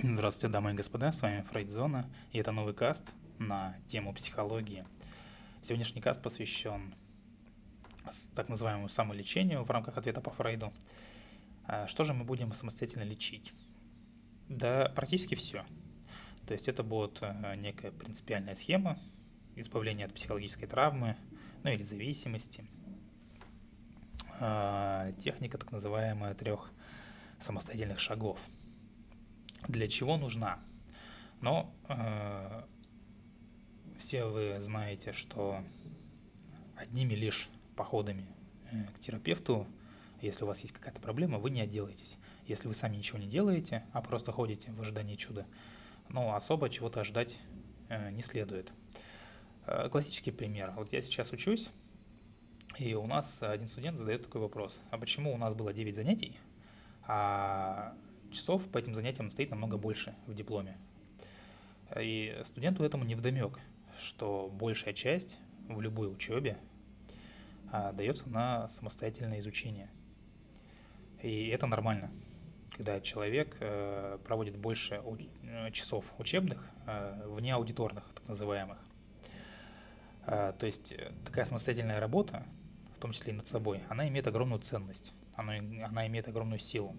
Здравствуйте, 0.00 0.52
дамы 0.52 0.70
и 0.70 0.74
господа, 0.74 1.10
с 1.10 1.22
вами 1.22 1.42
Фрейдзона, 1.50 2.08
и 2.30 2.38
это 2.38 2.52
новый 2.52 2.72
каст 2.72 3.12
на 3.40 3.74
тему 3.88 4.14
психологии. 4.14 4.84
Сегодняшний 5.60 6.00
каст 6.00 6.22
посвящен 6.22 6.94
так 8.36 8.48
называемому 8.48 8.88
самолечению 8.88 9.64
в 9.64 9.70
рамках 9.72 9.98
ответа 9.98 10.20
по 10.20 10.30
Фрейду. 10.30 10.72
А 11.64 11.88
что 11.88 12.04
же 12.04 12.14
мы 12.14 12.22
будем 12.22 12.52
самостоятельно 12.52 13.02
лечить? 13.02 13.52
Да, 14.48 14.92
практически 14.94 15.34
все. 15.34 15.64
То 16.46 16.52
есть 16.52 16.68
это 16.68 16.84
будет 16.84 17.18
э, 17.20 17.56
некая 17.56 17.90
принципиальная 17.90 18.54
схема 18.54 19.00
избавления 19.56 20.06
от 20.06 20.14
психологической 20.14 20.68
травмы, 20.68 21.16
ну 21.64 21.70
или 21.70 21.82
зависимости. 21.82 22.64
А, 24.38 25.10
техника 25.24 25.58
так 25.58 25.72
называемая 25.72 26.34
трех 26.34 26.70
самостоятельных 27.40 27.98
шагов– 27.98 28.38
для 29.66 29.88
чего 29.88 30.16
нужна. 30.16 30.58
Но 31.40 31.74
э, 31.88 32.62
все 33.98 34.24
вы 34.24 34.60
знаете, 34.60 35.12
что 35.12 35.62
одними 36.76 37.14
лишь 37.14 37.48
походами 37.76 38.26
э, 38.70 38.84
к 38.94 39.00
терапевту, 39.00 39.66
если 40.20 40.44
у 40.44 40.46
вас 40.46 40.60
есть 40.60 40.72
какая-то 40.72 41.00
проблема, 41.00 41.38
вы 41.38 41.50
не 41.50 41.60
отделаетесь. 41.60 42.16
Если 42.46 42.68
вы 42.68 42.74
сами 42.74 42.96
ничего 42.96 43.18
не 43.18 43.26
делаете, 43.26 43.84
а 43.92 44.00
просто 44.00 44.32
ходите 44.32 44.70
в 44.72 44.80
ожидании 44.80 45.16
чуда, 45.16 45.46
ну, 46.08 46.34
особо 46.34 46.70
чего-то 46.70 47.00
ожидать 47.00 47.38
э, 47.88 48.10
не 48.10 48.22
следует. 48.22 48.72
Э, 49.66 49.88
классический 49.90 50.30
пример. 50.30 50.72
Вот 50.76 50.92
я 50.92 51.02
сейчас 51.02 51.32
учусь, 51.32 51.70
и 52.78 52.94
у 52.94 53.06
нас 53.06 53.42
один 53.42 53.68
студент 53.68 53.98
задает 53.98 54.22
такой 54.22 54.40
вопрос. 54.40 54.82
А 54.90 54.98
почему 54.98 55.32
у 55.32 55.36
нас 55.36 55.54
было 55.54 55.72
9 55.72 55.94
занятий, 55.94 56.38
а 57.02 57.94
часов 58.30 58.68
по 58.68 58.78
этим 58.78 58.94
занятиям 58.94 59.30
стоит 59.30 59.50
намного 59.50 59.76
больше 59.76 60.14
в 60.26 60.34
дипломе. 60.34 60.76
И 61.98 62.38
студенту 62.44 62.84
этому 62.84 63.04
не 63.04 63.14
вдомек, 63.14 63.58
что 63.98 64.48
большая 64.52 64.94
часть 64.94 65.38
в 65.68 65.80
любой 65.80 66.12
учебе 66.12 66.58
а, 67.70 67.92
дается 67.92 68.28
на 68.28 68.68
самостоятельное 68.68 69.38
изучение. 69.38 69.90
И 71.22 71.48
это 71.48 71.66
нормально, 71.66 72.10
когда 72.76 73.00
человек 73.00 73.56
э, 73.60 74.18
проводит 74.24 74.56
больше 74.56 75.02
э, 75.42 75.70
часов 75.72 76.04
учебных, 76.18 76.70
э, 76.86 77.24
вне 77.26 77.54
аудиторных, 77.54 78.04
так 78.14 78.28
называемых. 78.28 78.78
А, 80.26 80.52
то 80.52 80.66
есть 80.66 80.94
такая 81.24 81.44
самостоятельная 81.44 81.98
работа, 81.98 82.46
в 82.96 83.00
том 83.00 83.12
числе 83.12 83.32
и 83.32 83.36
над 83.36 83.48
собой, 83.48 83.82
она 83.88 84.06
имеет 84.08 84.28
огромную 84.28 84.60
ценность, 84.60 85.12
она, 85.34 85.54
она 85.54 86.06
имеет 86.06 86.28
огромную 86.28 86.60
силу. 86.60 86.94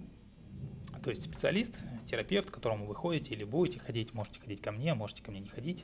То 1.10 1.12
есть 1.12 1.24
специалист, 1.24 1.80
терапевт, 2.06 2.52
к 2.52 2.54
которому 2.54 2.86
вы 2.86 2.94
ходите 2.94 3.34
или 3.34 3.44
будете 3.44 3.80
ходить, 3.80 4.14
можете 4.14 4.40
ходить 4.42 4.62
ко 4.62 4.72
мне, 4.72 4.94
можете 4.94 5.24
ко 5.24 5.32
мне 5.32 5.40
не 5.40 5.50
ходить. 5.50 5.84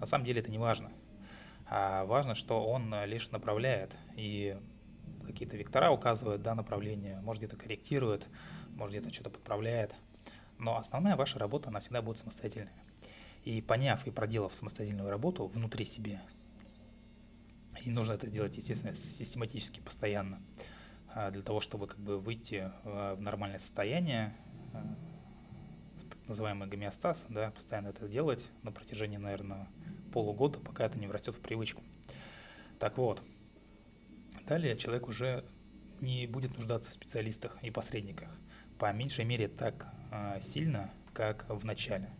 На 0.00 0.06
самом 0.06 0.24
деле 0.24 0.40
это 0.40 0.50
не 0.50 0.58
важно. 0.58 0.90
А 1.68 2.04
важно, 2.06 2.34
что 2.34 2.60
он 2.66 2.92
лишь 3.04 3.30
направляет 3.30 3.94
и 4.16 4.58
какие-то 5.24 5.56
вектора 5.56 5.92
указывает, 5.92 6.42
да, 6.42 6.56
направление, 6.56 7.20
может 7.20 7.40
где-то 7.40 7.56
корректирует, 7.56 8.26
может 8.70 8.96
где-то 8.96 9.14
что-то 9.14 9.30
подправляет. 9.30 9.94
Но 10.58 10.76
основная 10.76 11.14
ваша 11.14 11.38
работа, 11.38 11.68
она 11.68 11.78
всегда 11.78 12.02
будет 12.02 12.18
самостоятельная. 12.18 12.72
И 13.44 13.62
поняв 13.62 14.04
и 14.08 14.10
проделав 14.10 14.56
самостоятельную 14.56 15.08
работу 15.08 15.46
внутри 15.46 15.84
себя, 15.84 16.20
и 17.84 17.90
нужно 17.90 18.14
это 18.14 18.26
сделать, 18.26 18.56
естественно, 18.56 18.92
систематически, 18.92 19.78
постоянно, 19.78 20.42
а, 21.14 21.30
для 21.30 21.42
того, 21.42 21.60
чтобы 21.60 21.86
как 21.86 22.00
бы 22.00 22.18
выйти 22.18 22.72
в 22.82 23.20
нормальное 23.20 23.60
состояние, 23.60 24.34
так 24.74 26.18
называемый 26.28 26.68
гомеостаз, 26.68 27.26
да, 27.28 27.50
постоянно 27.50 27.88
это 27.88 28.08
делать 28.08 28.44
на 28.62 28.72
протяжении, 28.72 29.16
наверное, 29.16 29.68
полугода, 30.12 30.58
пока 30.58 30.84
это 30.84 30.98
не 30.98 31.06
врастет 31.06 31.34
в 31.34 31.40
привычку. 31.40 31.82
Так 32.78 32.98
вот, 32.98 33.22
далее 34.46 34.76
человек 34.76 35.08
уже 35.08 35.44
не 36.00 36.26
будет 36.26 36.56
нуждаться 36.56 36.90
в 36.90 36.94
специалистах 36.94 37.56
и 37.62 37.70
посредниках, 37.70 38.28
по 38.78 38.92
меньшей 38.92 39.24
мере 39.24 39.48
так 39.48 39.86
э, 40.10 40.40
сильно, 40.42 40.90
как 41.12 41.46
в 41.48 41.64
начале. 41.64 42.10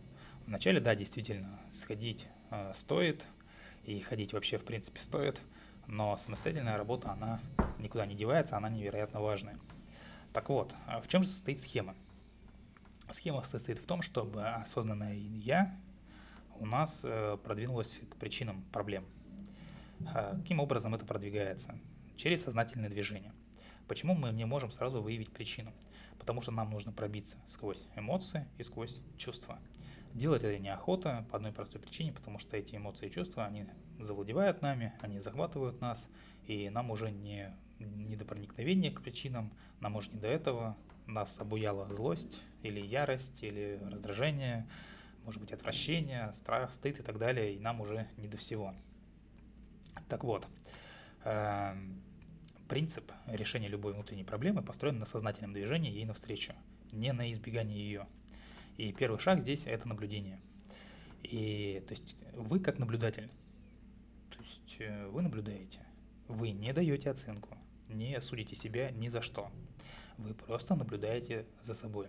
В 0.45 0.49
начале, 0.49 0.79
да, 0.79 0.95
действительно, 0.95 1.59
сходить 1.71 2.27
э, 2.51 2.71
стоит, 2.75 3.25
и 3.85 3.99
ходить 3.99 4.33
вообще, 4.33 4.57
в 4.57 4.63
принципе, 4.63 4.99
стоит, 4.99 5.39
но 5.87 6.17
самостоятельная 6.17 6.77
работа, 6.77 7.11
она 7.11 7.39
никуда 7.79 8.05
не 8.05 8.15
девается, 8.15 8.57
она 8.57 8.69
невероятно 8.69 9.21
важная. 9.21 9.59
Так 10.33 10.49
вот, 10.49 10.73
а 10.87 11.01
в 11.01 11.07
чем 11.07 11.23
же 11.23 11.29
состоит 11.29 11.59
схема? 11.59 11.95
Схема 13.11 13.43
состоит 13.43 13.79
в 13.79 13.85
том, 13.85 14.01
чтобы 14.01 14.43
осознанное 14.45 15.13
«я» 15.13 15.79
у 16.59 16.65
нас 16.65 17.01
э, 17.03 17.37
продвинулось 17.43 18.01
к 18.09 18.15
причинам 18.15 18.63
проблем. 18.71 19.05
А 20.07 20.35
каким 20.35 20.59
образом 20.59 20.95
это 20.95 21.05
продвигается? 21.05 21.77
Через 22.17 22.43
сознательное 22.43 22.89
движение. 22.89 23.33
Почему 23.87 24.15
мы 24.15 24.31
не 24.31 24.45
можем 24.45 24.71
сразу 24.71 25.01
выявить 25.01 25.31
причину? 25.31 25.71
Потому 26.17 26.41
что 26.41 26.51
нам 26.51 26.71
нужно 26.71 26.91
пробиться 26.91 27.37
сквозь 27.45 27.87
эмоции 27.95 28.47
и 28.57 28.63
сквозь 28.63 28.99
чувства. 29.17 29.59
Делать 30.13 30.43
это 30.43 30.57
неохота 30.57 31.27
по 31.29 31.37
одной 31.37 31.51
простой 31.51 31.81
причине, 31.81 32.13
потому 32.13 32.39
что 32.39 32.57
эти 32.57 32.75
эмоции 32.75 33.07
и 33.07 33.11
чувства, 33.11 33.45
они 33.45 33.65
завладевают 33.99 34.61
нами, 34.61 34.93
они 35.01 35.19
захватывают 35.19 35.81
нас, 35.81 36.09
и 36.47 36.69
нам 36.69 36.89
уже 36.89 37.11
не, 37.11 37.53
не 37.79 38.15
до 38.15 38.25
проникновения 38.25 38.91
к 38.91 39.01
причинам, 39.01 39.53
нам 39.81 39.97
уже 39.97 40.09
не 40.11 40.19
до 40.19 40.27
этого, 40.27 40.77
нас 41.07 41.39
обуяла 41.39 41.87
злость 41.93 42.41
или 42.63 42.79
ярость, 42.79 43.43
или 43.43 43.79
раздражение, 43.91 44.67
может 45.23 45.41
быть, 45.41 45.51
отвращение, 45.51 46.31
страх, 46.33 46.73
стыд 46.73 46.99
и 46.99 47.03
так 47.03 47.17
далее, 47.17 47.55
и 47.55 47.59
нам 47.59 47.81
уже 47.81 48.07
не 48.17 48.27
до 48.27 48.37
всего. 48.37 48.73
Так 50.07 50.23
вот, 50.23 50.47
эм, 51.23 52.01
принцип 52.67 53.11
решения 53.27 53.67
любой 53.67 53.93
внутренней 53.93 54.23
проблемы 54.23 54.61
построен 54.61 54.99
на 54.99 55.05
сознательном 55.05 55.53
движении 55.53 55.91
ей 55.91 56.05
навстречу, 56.05 56.53
не 56.91 57.11
на 57.13 57.31
избегании 57.31 57.77
ее. 57.77 58.07
И 58.77 58.91
первый 58.91 59.19
шаг 59.19 59.41
здесь– 59.41 59.65
это 59.67 59.87
наблюдение. 59.87 60.39
И, 61.23 61.83
то 61.87 61.93
есть, 61.93 62.15
вы 62.33 62.59
как 62.59 62.77
наблюдатель, 62.77 63.31
то 64.29 64.41
есть, 64.41 64.75
э, 64.79 65.07
вы 65.07 65.21
наблюдаете, 65.21 65.79
вы 66.27 66.51
не 66.51 66.71
даете 66.73 67.09
оценку, 67.09 67.57
не 67.87 68.19
судите 68.21 68.55
себя 68.55 68.91
ни 68.91 69.07
за 69.07 69.21
что. 69.21 69.51
Вы 70.17 70.33
просто 70.33 70.75
наблюдаете 70.75 71.45
за 71.61 71.73
собой. 71.73 72.07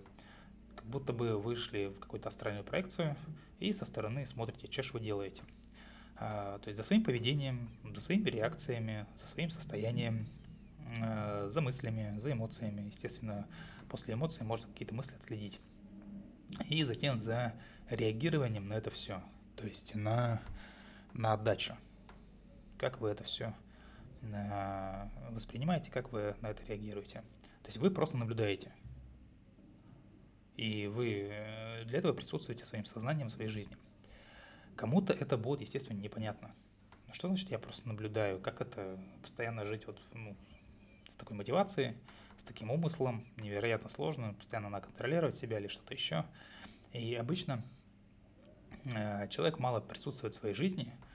Как 0.74 0.84
будто 0.86 1.12
бы 1.12 1.38
вышли 1.38 1.86
в 1.86 1.98
какую-то 1.98 2.28
астральную 2.28 2.64
проекцию 2.64 3.16
и 3.58 3.72
со 3.72 3.84
стороны 3.84 4.26
смотрите, 4.26 4.70
что 4.70 4.82
же 4.82 4.92
вы 4.92 5.00
делаете. 5.00 5.42
А, 6.16 6.58
то 6.60 6.68
есть 6.68 6.76
за 6.76 6.84
своим 6.84 7.02
поведением, 7.02 7.70
за 7.94 8.00
своими 8.00 8.28
реакциями, 8.30 9.06
за 9.18 9.26
своим 9.26 9.50
состоянием, 9.50 10.26
а, 11.02 11.48
за 11.50 11.60
мыслями, 11.60 12.18
за 12.18 12.32
эмоциями. 12.32 12.82
Естественно, 12.82 13.46
после 13.88 14.14
эмоций 14.14 14.44
можно 14.44 14.68
какие-то 14.68 14.94
мысли 14.94 15.14
отследить. 15.14 15.60
И 16.68 16.82
затем 16.84 17.18
за 17.18 17.54
реагированием 17.90 18.68
на 18.68 18.74
это 18.74 18.90
все. 18.90 19.22
То 19.56 19.66
есть 19.66 19.94
на, 19.94 20.40
на 21.12 21.32
отдачу. 21.32 21.74
Как 22.78 23.00
вы 23.00 23.08
это 23.08 23.24
все 23.24 23.54
а, 24.34 25.08
воспринимаете, 25.30 25.90
как 25.90 26.12
вы 26.12 26.34
на 26.40 26.48
это 26.48 26.64
реагируете. 26.64 27.22
То 27.66 27.70
есть 27.70 27.78
вы 27.78 27.90
просто 27.90 28.16
наблюдаете. 28.16 28.72
И 30.56 30.86
вы 30.86 31.28
э, 31.32 31.84
для 31.86 31.98
этого 31.98 32.12
присутствуете 32.12 32.64
своим 32.64 32.84
сознанием 32.84 33.28
своей 33.28 33.50
жизни. 33.50 33.76
Кому-то 34.76 35.12
это 35.12 35.36
будет, 35.36 35.62
естественно, 35.62 35.98
непонятно. 35.98 36.54
Ну, 37.08 37.12
что 37.12 37.26
значит 37.26 37.50
я 37.50 37.58
просто 37.58 37.88
наблюдаю? 37.88 38.38
Как 38.38 38.60
это 38.60 39.00
постоянно 39.20 39.66
жить 39.66 39.84
вот 39.88 40.00
ну, 40.12 40.36
с 41.08 41.16
такой 41.16 41.36
мотивацией, 41.36 41.96
с 42.38 42.44
таким 42.44 42.70
умыслом? 42.70 43.26
Невероятно 43.36 43.88
сложно, 43.88 44.34
постоянно 44.34 44.68
надо 44.68 44.86
контролировать 44.86 45.34
себя 45.34 45.58
или 45.58 45.66
что-то 45.66 45.92
еще. 45.92 46.24
И 46.92 47.16
обычно 47.16 47.64
э, 48.84 49.26
человек 49.26 49.58
мало 49.58 49.80
присутствует 49.80 50.34
в 50.34 50.38
своей 50.38 50.54
жизни– 50.54 50.92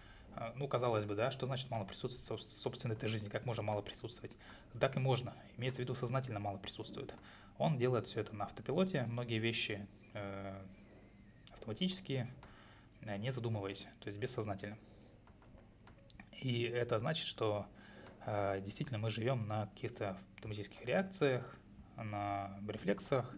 ну, 0.56 0.68
казалось 0.68 1.06
бы, 1.06 1.16
да, 1.16 1.31
что 1.31 1.45
значит 1.45 1.69
мало 1.69 1.86
присутствовать 1.86 2.44
в 2.44 2.51
собственной 2.51 2.95
этой 2.95 3.10
жизни, 3.10 3.30
как 3.30 3.45
можно 3.45 3.63
мало 3.63 3.81
присутствовать? 3.81 4.36
Так 4.80 4.95
и 4.95 5.00
можно, 5.00 5.36
имеется 5.57 5.81
в 5.81 5.83
виду 5.83 5.95
сознательно 5.95 6.39
мало 6.39 6.57
присутствует. 6.57 7.13
Он 7.57 7.78
делает 7.78 8.07
все 8.07 8.22
это 8.22 8.36
на 8.36 8.45
автопилоте, 8.45 9.04
многие 9.04 9.39
вещи 9.39 9.86
э, 10.13 10.62
автоматические, 11.51 12.33
э, 13.01 13.18
не 13.18 13.31
задумываясь, 13.31 13.88
то 14.00 14.07
есть 14.07 14.18
бессознательно. 14.18 14.78
И 16.42 16.63
это 16.63 16.98
значит, 16.98 17.28
что 17.28 17.68
э, 18.25 18.62
действительно 18.62 18.98
мы 18.98 19.10
живем 19.10 19.48
на 19.48 19.68
каких-то 19.68 20.18
автоматических 20.36 20.83
реакциях, 20.86 21.56
на 21.98 22.57
рефлексах, 22.68 23.36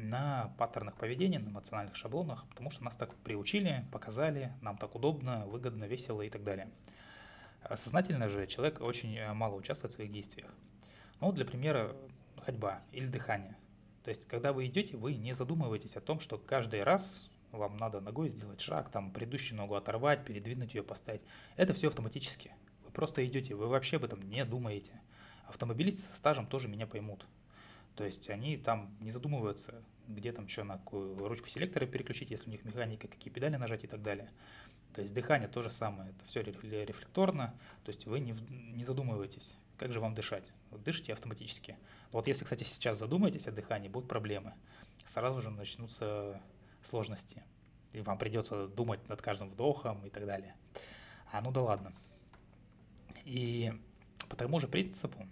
на 0.00 0.52
паттернах 0.58 0.96
поведения, 0.96 1.38
на 1.38 1.50
эмоциональных 1.50 1.94
шаблонах, 1.94 2.46
потому 2.48 2.70
что 2.70 2.82
нас 2.82 2.96
так 2.96 3.14
приучили, 3.16 3.86
показали, 3.92 4.52
нам 4.62 4.78
так 4.78 4.94
удобно, 4.94 5.46
выгодно, 5.46 5.84
весело 5.84 6.22
и 6.22 6.30
так 6.30 6.42
далее. 6.42 6.70
А 7.62 7.76
сознательно 7.76 8.28
же 8.28 8.46
человек 8.46 8.80
очень 8.80 9.14
э, 9.16 9.32
мало 9.34 9.54
участвует 9.54 9.92
в 9.92 9.96
своих 9.96 10.10
действиях. 10.10 10.50
Ну, 11.20 11.32
для 11.32 11.44
примера, 11.44 11.94
ходьба 12.38 12.82
или 12.92 13.06
дыхание. 13.06 13.56
То 14.02 14.08
есть, 14.08 14.26
когда 14.26 14.54
вы 14.54 14.66
идете, 14.66 14.96
вы 14.96 15.14
не 15.14 15.34
задумываетесь 15.34 15.96
о 15.96 16.00
том, 16.00 16.18
что 16.20 16.38
каждый 16.38 16.82
раз 16.82 17.30
вам 17.52 17.76
надо 17.76 18.00
ногой 18.00 18.30
сделать 18.30 18.60
шаг, 18.60 18.90
там 18.90 19.12
предыдущую 19.12 19.58
ногу 19.58 19.74
оторвать, 19.74 20.24
передвинуть 20.24 20.74
ее, 20.74 20.82
поставить. 20.82 21.22
Это 21.56 21.74
все 21.74 21.88
автоматически. 21.88 22.52
Вы 22.86 22.90
просто 22.92 23.24
идете, 23.26 23.54
вы 23.54 23.66
вообще 23.66 23.96
об 23.96 24.04
этом 24.04 24.22
не 24.22 24.44
думаете. 24.46 24.98
Автомобилисты 25.46 26.02
со 26.02 26.16
стажем 26.16 26.46
тоже 26.46 26.68
меня 26.68 26.86
поймут. 26.86 27.26
То 27.96 28.04
есть 28.04 28.30
они 28.30 28.56
там 28.56 28.96
не 29.00 29.10
задумываются, 29.10 29.82
где 30.08 30.32
там 30.32 30.46
еще 30.46 30.62
на 30.62 30.78
какую 30.78 31.16
ручку 31.28 31.48
селектора 31.48 31.86
переключить, 31.86 32.30
если 32.30 32.48
у 32.48 32.52
них 32.52 32.64
механика, 32.64 33.08
какие 33.08 33.32
педали 33.32 33.56
нажать 33.56 33.84
и 33.84 33.86
так 33.86 34.02
далее. 34.02 34.30
То 34.94 35.02
есть 35.02 35.14
дыхание 35.14 35.48
то 35.48 35.62
же 35.62 35.70
самое, 35.70 36.10
это 36.10 36.24
все 36.26 36.42
рефлекторно, 36.42 37.54
то 37.84 37.90
есть 37.90 38.06
вы 38.06 38.18
не, 38.18 38.34
не 38.74 38.84
задумываетесь, 38.84 39.54
как 39.78 39.92
же 39.92 40.00
вам 40.00 40.14
дышать. 40.14 40.50
Вот 40.70 40.82
дышите 40.82 41.12
автоматически. 41.12 41.76
Вот 42.10 42.26
если, 42.26 42.44
кстати, 42.44 42.64
сейчас 42.64 42.98
задумаетесь 42.98 43.46
о 43.46 43.52
дыхании, 43.52 43.88
будут 43.88 44.08
проблемы. 44.08 44.54
Сразу 45.06 45.40
же 45.40 45.50
начнутся 45.50 46.40
сложности. 46.82 47.42
И 47.92 48.00
вам 48.00 48.18
придется 48.18 48.68
думать 48.68 49.08
над 49.08 49.22
каждым 49.22 49.50
вдохом 49.50 50.04
и 50.06 50.10
так 50.10 50.26
далее. 50.26 50.54
А 51.32 51.40
ну 51.40 51.50
да 51.50 51.62
ладно. 51.62 51.92
И 53.24 53.72
по 54.28 54.36
тому 54.36 54.60
же 54.60 54.68
принципу 54.68 55.26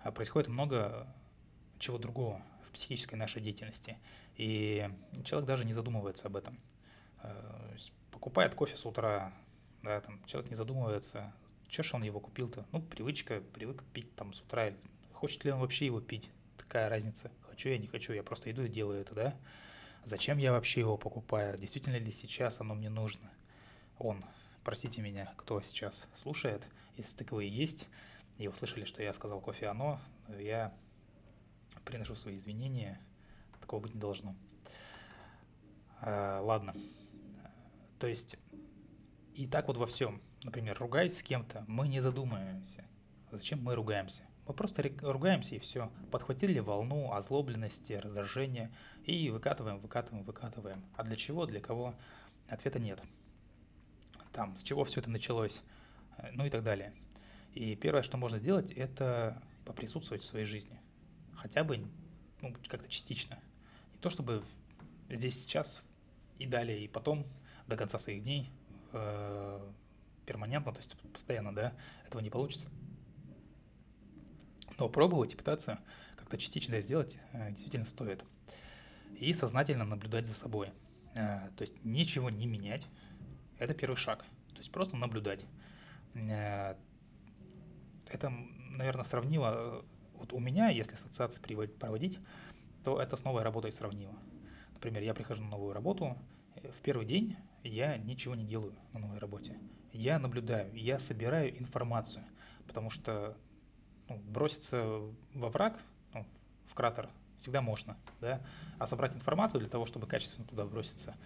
а, 0.00 0.12
происходит 0.12 0.48
много 0.48 1.06
чего 1.78 1.98
другого 1.98 2.42
в 2.66 2.72
психической 2.72 3.18
нашей 3.18 3.42
деятельности. 3.42 3.98
И 4.36 4.88
человек 5.24 5.46
даже 5.46 5.64
не 5.64 5.72
задумывается 5.72 6.26
об 6.26 6.36
этом. 6.36 6.58
А, 7.18 7.74
покупает 8.10 8.54
кофе 8.54 8.76
с 8.76 8.84
утра, 8.86 9.32
да, 9.82 10.00
там 10.00 10.22
человек 10.26 10.50
не 10.50 10.56
задумывается, 10.56 11.32
что 11.68 11.82
ж 11.82 11.94
он 11.94 12.02
его 12.02 12.18
купил-то? 12.18 12.66
Ну, 12.72 12.80
привычка, 12.80 13.42
привык 13.52 13.84
пить 13.92 14.14
там 14.16 14.32
с 14.32 14.40
утра. 14.40 14.72
Хочет 15.12 15.44
ли 15.44 15.52
он 15.52 15.60
вообще 15.60 15.86
его 15.86 16.00
пить? 16.00 16.30
Такая 16.56 16.88
разница. 16.88 17.30
Хочу 17.42 17.68
я, 17.68 17.78
не 17.78 17.86
хочу, 17.86 18.12
я 18.12 18.22
просто 18.22 18.50
иду 18.50 18.62
и 18.62 18.68
делаю 18.68 19.00
это, 19.00 19.14
да? 19.14 19.36
Зачем 20.04 20.38
я 20.38 20.52
вообще 20.52 20.80
его 20.80 20.96
покупаю? 20.96 21.58
Действительно 21.58 21.96
ли 21.96 22.10
сейчас 22.10 22.60
оно 22.60 22.74
мне 22.74 22.88
нужно? 22.88 23.30
Он, 23.98 24.24
простите 24.64 25.02
меня, 25.02 25.32
кто 25.36 25.60
сейчас 25.60 26.06
слушает, 26.14 26.66
если 26.96 27.16
таковые 27.16 27.50
есть, 27.50 27.88
и 28.38 28.48
услышали, 28.48 28.84
что 28.84 29.02
я 29.02 29.12
сказал 29.12 29.40
кофе 29.40 29.66
оно, 29.66 30.00
я 30.38 30.72
приношу 31.88 32.14
свои 32.14 32.36
извинения, 32.36 33.00
такого 33.60 33.80
быть 33.80 33.94
не 33.94 34.00
должно. 34.00 34.36
А, 36.00 36.40
ладно. 36.40 36.74
То 37.98 38.06
есть, 38.06 38.36
и 39.34 39.46
так 39.46 39.68
вот 39.68 39.76
во 39.76 39.86
всем. 39.86 40.20
Например, 40.44 40.76
ругаясь 40.78 41.18
с 41.18 41.22
кем-то, 41.22 41.64
мы 41.66 41.88
не 41.88 42.00
задумываемся. 42.00 42.84
Зачем 43.32 43.62
мы 43.62 43.74
ругаемся? 43.74 44.22
Мы 44.46 44.54
просто 44.54 44.82
ругаемся 45.02 45.56
и 45.56 45.58
все. 45.58 45.90
Подхватили 46.10 46.58
волну 46.60 47.12
озлобленности, 47.12 47.94
раздражения 47.94 48.70
и 49.04 49.30
выкатываем, 49.30 49.80
выкатываем, 49.80 50.24
выкатываем. 50.24 50.84
А 50.96 51.02
для 51.02 51.16
чего, 51.16 51.46
для 51.46 51.60
кого? 51.60 51.94
Ответа 52.48 52.78
нет. 52.78 53.02
Там, 54.32 54.56
с 54.56 54.62
чего 54.62 54.84
все 54.84 55.00
это 55.00 55.10
началось, 55.10 55.62
э, 56.18 56.30
ну 56.32 56.46
и 56.46 56.50
так 56.50 56.62
далее. 56.62 56.94
И 57.52 57.74
первое, 57.76 58.02
что 58.02 58.16
можно 58.16 58.38
сделать, 58.38 58.70
это 58.70 59.42
поприсутствовать 59.64 60.22
в 60.22 60.26
своей 60.26 60.46
жизни. 60.46 60.80
Хотя 61.38 61.64
бы 61.64 61.86
ну, 62.40 62.54
как-то 62.68 62.88
частично. 62.88 63.38
Не 63.94 63.98
то 64.00 64.10
чтобы 64.10 64.44
здесь 65.08 65.40
сейчас 65.40 65.80
и 66.38 66.46
далее, 66.46 66.84
и 66.84 66.88
потом 66.88 67.26
до 67.66 67.76
конца 67.76 67.98
своих 67.98 68.22
дней 68.22 68.50
э, 68.92 69.72
перманентно, 70.26 70.72
то 70.72 70.78
есть 70.78 70.96
постоянно, 71.12 71.54
да, 71.54 71.74
этого 72.06 72.20
не 72.20 72.30
получится. 72.30 72.70
Но 74.78 74.88
пробовать 74.88 75.34
и 75.34 75.36
пытаться 75.36 75.80
как-то 76.16 76.38
частично 76.38 76.80
сделать 76.80 77.16
э, 77.32 77.50
действительно 77.50 77.86
стоит. 77.86 78.24
И 79.18 79.32
сознательно 79.34 79.84
наблюдать 79.84 80.26
за 80.26 80.34
собой. 80.34 80.70
Э, 81.14 81.50
то 81.56 81.62
есть 81.62 81.84
ничего 81.84 82.30
не 82.30 82.46
менять. 82.46 82.86
Это 83.58 83.74
первый 83.74 83.96
шаг. 83.96 84.24
То 84.50 84.58
есть 84.58 84.70
просто 84.72 84.96
наблюдать. 84.96 85.44
Это, 86.14 86.76
наверное, 88.70 89.04
сравнимо. 89.04 89.84
Вот 90.18 90.32
у 90.32 90.38
меня, 90.38 90.68
если 90.68 90.94
ассоциации 90.94 91.40
проводить, 91.40 92.18
то 92.84 93.00
это 93.00 93.16
с 93.16 93.24
новой 93.24 93.42
работой 93.42 93.72
сравнимо. 93.72 94.18
Например, 94.74 95.02
я 95.02 95.14
прихожу 95.14 95.42
на 95.42 95.50
новую 95.50 95.72
работу, 95.72 96.16
в 96.62 96.80
первый 96.82 97.06
день 97.06 97.36
я 97.62 97.96
ничего 97.96 98.34
не 98.34 98.44
делаю 98.44 98.74
на 98.92 99.00
новой 99.00 99.18
работе. 99.18 99.56
Я 99.92 100.18
наблюдаю, 100.18 100.72
я 100.74 100.98
собираю 100.98 101.58
информацию, 101.58 102.24
потому 102.66 102.90
что 102.90 103.36
ну, 104.08 104.16
броситься 104.18 105.00
во 105.34 105.48
враг, 105.48 105.78
ну, 106.14 106.26
в 106.66 106.74
кратер 106.74 107.08
всегда 107.36 107.60
можно, 107.62 107.96
да, 108.20 108.40
а 108.78 108.86
собрать 108.86 109.14
информацию 109.14 109.60
для 109.60 109.68
того, 109.68 109.86
чтобы 109.86 110.06
качественно 110.06 110.46
туда 110.46 110.64
броситься, 110.64 111.16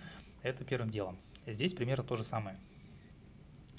это 0.42 0.64
первым 0.64 0.90
делом. 0.90 1.18
Здесь 1.46 1.74
примерно 1.74 2.04
то 2.04 2.16
же 2.16 2.24
самое. 2.24 2.58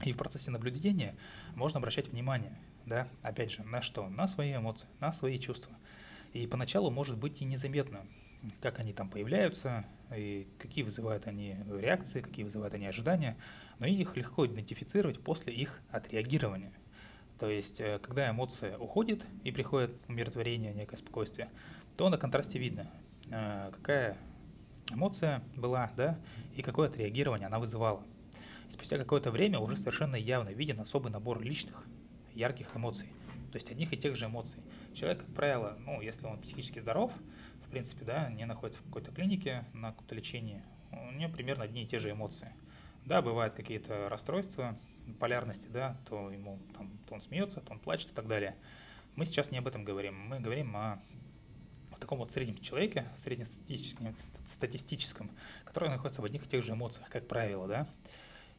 И 0.04 0.12
в 0.12 0.18
процессе 0.18 0.51
наблюдения 0.51 1.16
можно 1.56 1.78
обращать 1.78 2.10
внимание, 2.10 2.57
да, 2.86 3.07
опять 3.22 3.51
же, 3.51 3.63
на 3.63 3.81
что? 3.81 4.10
На 4.10 4.28
свои 4.28 4.56
эмоции, 4.56 4.88
на 5.00 5.12
свои 5.12 5.40
чувства. 5.40 5.75
И 6.34 6.48
поначалу 6.48 6.90
может 6.90 7.18
быть 7.18 7.42
и 7.42 7.45
незаметно, 7.45 8.06
как 8.60 8.80
они 8.80 8.92
там 8.92 9.10
появляются, 9.10 9.86
и 10.16 10.48
какие 10.60 10.84
вызывают 10.84 11.28
они 11.28 11.56
реакции, 11.69 12.22
какие 12.22 12.44
вызывают 12.44 12.74
они 12.74 12.88
ожидания, 12.88 13.38
но 13.80 13.86
их 13.86 14.18
легко 14.18 14.45
идентифицировать 14.45 15.19
после 15.19 15.54
их 15.54 15.81
отреагирования. 15.92 16.74
То 17.39 17.50
есть, 17.50 17.80
э, 17.80 18.00
когда 18.00 18.30
эмоция 18.30 18.78
уходит 18.78 19.25
и 19.44 19.51
приходит 19.51 19.92
умиротворение, 20.07 20.74
некое 20.74 20.98
спокойствие, 20.98 21.50
то 21.98 22.10
на 22.10 22.18
контрасте 22.18 22.60
видно, 22.60 22.89
э, 23.30 23.72
какая 23.74 24.18
эмоция 24.92 25.44
была, 25.56 25.92
да, 25.96 26.19
и 26.56 26.62
какое 26.62 26.89
отреагирование 26.89 27.48
она 27.48 27.60
вызывала. 27.60 28.04
Спустя 28.74 28.98
какое-то 28.98 29.31
время 29.31 29.60
уже 29.60 29.78
совершенно 29.78 30.16
явно 30.16 30.50
виден 30.50 30.80
особый 30.80 31.12
набор 31.12 31.42
личных, 31.42 31.86
ярких 32.34 32.75
эмоций, 32.75 33.08
то 33.52 33.56
есть 33.56 33.70
одних 33.70 33.94
и 33.94 33.98
тех 33.98 34.16
же 34.16 34.25
эмоций. 34.25 34.62
Человек, 34.94 35.20
как 35.20 35.34
правило, 35.34 35.78
ну, 35.80 36.02
если 36.02 36.25
он 36.25 36.40
психически 36.42 36.80
здоров, 36.80 37.14
в 37.62 37.70
принципе, 37.70 38.04
да, 38.04 38.30
не 38.30 38.46
находится 38.46 38.81
в 38.81 38.86
какой-то 38.86 39.12
клинике 39.12 39.66
на 39.74 39.92
каком-то 39.92 40.16
лечении, 40.16 40.64
у 40.92 41.12
него 41.12 41.31
примерно 41.31 41.64
одни 41.64 41.84
и 41.84 41.88
те 41.88 42.00
же 42.00 42.12
эмоции. 42.12 42.54
Да, 43.06 43.22
бывают 43.22 43.54
какие-то 43.54 44.10
расстройства, 44.10 44.78
полярности, 45.20 45.68
да, 45.68 45.98
то 46.06 46.31
ему 46.31 46.60
там, 46.75 46.98
то 47.08 47.14
он 47.14 47.22
смеется, 47.22 47.62
то 47.62 47.74
он 47.74 47.80
плачет 47.80 48.12
и 48.12 48.14
так 48.14 48.28
далее. 48.28 48.56
Мы 49.16 49.25
сейчас 49.25 49.52
не 49.52 49.60
об 49.60 49.68
этом 49.68 49.84
говорим, 49.84 50.18
мы 50.18 50.40
говорим 50.40 50.75
о, 50.75 51.00
таком 52.04 52.18
вот 52.18 52.31
среднем 52.31 52.58
человеке, 52.58 53.06
среднестатистическом, 53.16 54.14
статистическом, 54.46 55.32
который 55.63 55.88
находится 55.88 56.22
в 56.22 56.25
одних 56.25 56.46
и 56.46 56.48
тех 56.50 56.63
же 56.63 56.74
эмоциях, 56.74 57.10
как 57.10 57.27
правило, 57.30 57.65
да. 57.65 57.88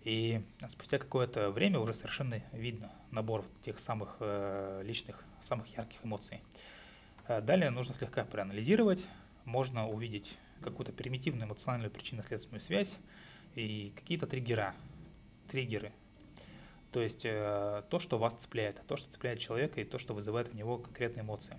И 0.04 0.42
спустя 0.68 0.98
какое-то 0.98 1.50
время 1.50 1.80
уже 1.80 1.94
совершенно 1.94 2.42
видно 2.52 2.92
набор 3.10 3.46
тех 3.62 3.78
самых 3.78 4.16
э, 4.20 4.82
личных, 4.84 5.24
самых 5.40 5.66
ярких 5.74 6.04
эмоций. 6.04 6.42
Э, 7.26 7.40
далее 7.40 7.70
нужно 7.70 7.94
слегка 7.94 8.24
проанализировать, 8.26 9.06
можно 9.46 9.88
увидеть 9.88 10.36
какую-то 10.60 10.92
примитивную 10.92 11.46
эмоциональную 11.46 11.90
причинно-следственную 11.90 12.60
связь 12.60 12.98
и 13.54 13.94
какие-то 13.96 14.26
триггера, 14.26 14.74
триггеры. 15.50 15.90
То 16.92 17.00
есть 17.00 17.24
э, 17.24 17.82
то, 17.88 17.98
что 17.98 18.18
вас 18.18 18.34
цепляет, 18.34 18.82
то, 18.86 18.98
что 18.98 19.10
цепляет 19.10 19.38
человека 19.38 19.80
и 19.80 19.84
то, 19.84 19.98
что 19.98 20.12
вызывает 20.12 20.48
в 20.48 20.54
него 20.54 20.76
конкретные 20.76 21.22
эмоции. 21.22 21.56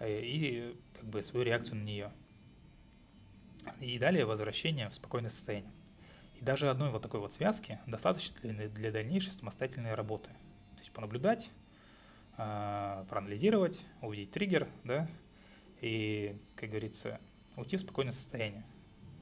И 0.00 0.76
как 0.94 1.04
бы 1.04 1.22
свою 1.22 1.44
реакцию 1.44 1.76
на 1.76 1.82
нее. 1.82 2.12
И 3.80 3.98
далее 3.98 4.24
возвращение 4.24 4.88
в 4.88 4.94
спокойное 4.94 5.28
состояние. 5.28 5.72
И 6.40 6.44
даже 6.44 6.70
одной 6.70 6.90
вот 6.90 7.02
такой 7.02 7.20
вот 7.20 7.32
связки 7.32 7.80
достаточно 7.86 8.36
для, 8.42 8.68
для 8.68 8.92
дальнейшей 8.92 9.32
самостоятельной 9.32 9.94
работы. 9.94 10.30
То 10.74 10.78
есть 10.78 10.92
понаблюдать, 10.92 11.50
э, 12.36 13.04
проанализировать, 13.08 13.84
увидеть 14.00 14.30
триггер, 14.30 14.68
да, 14.84 15.08
и, 15.80 16.36
как 16.54 16.70
говорится, 16.70 17.20
уйти 17.56 17.76
в 17.76 17.80
спокойное 17.80 18.12
состояние, 18.12 18.64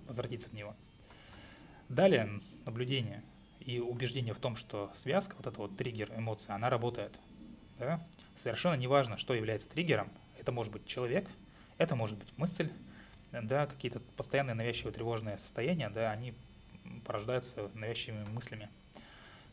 возвратиться 0.07 0.51
в 0.51 0.53
него. 0.53 0.77
Далее 1.89 2.41
наблюдение 2.67 3.23
и 3.61 3.81
убеждение 3.81 4.35
в 4.35 4.39
том, 4.39 4.57
что 4.57 4.91
связка, 4.95 5.37
вот 5.37 5.47
эта 5.47 5.59
вот 5.59 5.77
триггер 5.77 6.13
эмоции, 6.15 6.53
она 6.53 6.69
работает. 6.69 7.19
Да? 7.79 8.07
Совершенно 8.37 8.75
неважно, 8.75 9.17
что 9.17 9.35
является 9.35 9.69
триггером. 9.69 10.11
Это 10.39 10.53
может 10.53 10.73
быть 10.73 10.87
человек, 10.87 11.29
это 11.79 11.97
может 11.97 12.19
быть 12.19 12.29
мысль, 12.37 12.71
да, 13.33 13.67
какие-то 13.67 14.01
постоянные 14.17 14.55
навязчивые 14.55 14.93
тревожные 14.93 15.39
состояния, 15.39 15.91
да, 15.91 16.11
они 16.11 16.35
порождаются 17.07 17.71
навязчивыми 17.75 18.25
мыслями. 18.29 18.69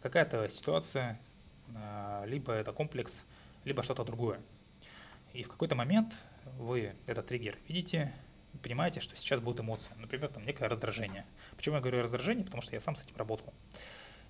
Какая-то 0.01 0.50
ситуация, 0.50 1.19
а, 1.75 2.25
либо 2.25 2.51
это 2.51 2.74
комплекс, 2.74 3.24
либо 3.63 3.83
что-то 3.83 4.03
другое. 4.03 4.41
И 5.33 5.43
в 5.43 5.48
какой-то 5.48 5.75
момент 5.75 6.15
вы 6.57 6.95
этот 7.07 7.27
триггер 7.27 7.57
видите, 7.67 8.13
понимаете, 8.62 9.00
что 9.00 9.15
сейчас 9.15 9.39
будет 9.39 9.60
эмоция, 9.62 9.95
например, 9.98 10.29
там 10.29 10.45
некое 10.45 10.67
раздражение. 10.67 11.25
Почему 11.55 11.75
я 11.75 11.81
говорю 11.81 12.01
раздражение? 12.01 12.43
Потому 12.43 12.62
что 12.62 12.75
я 12.75 12.79
сам 12.79 12.95
с 12.95 13.03
этим 13.03 13.15
работал. 13.15 13.53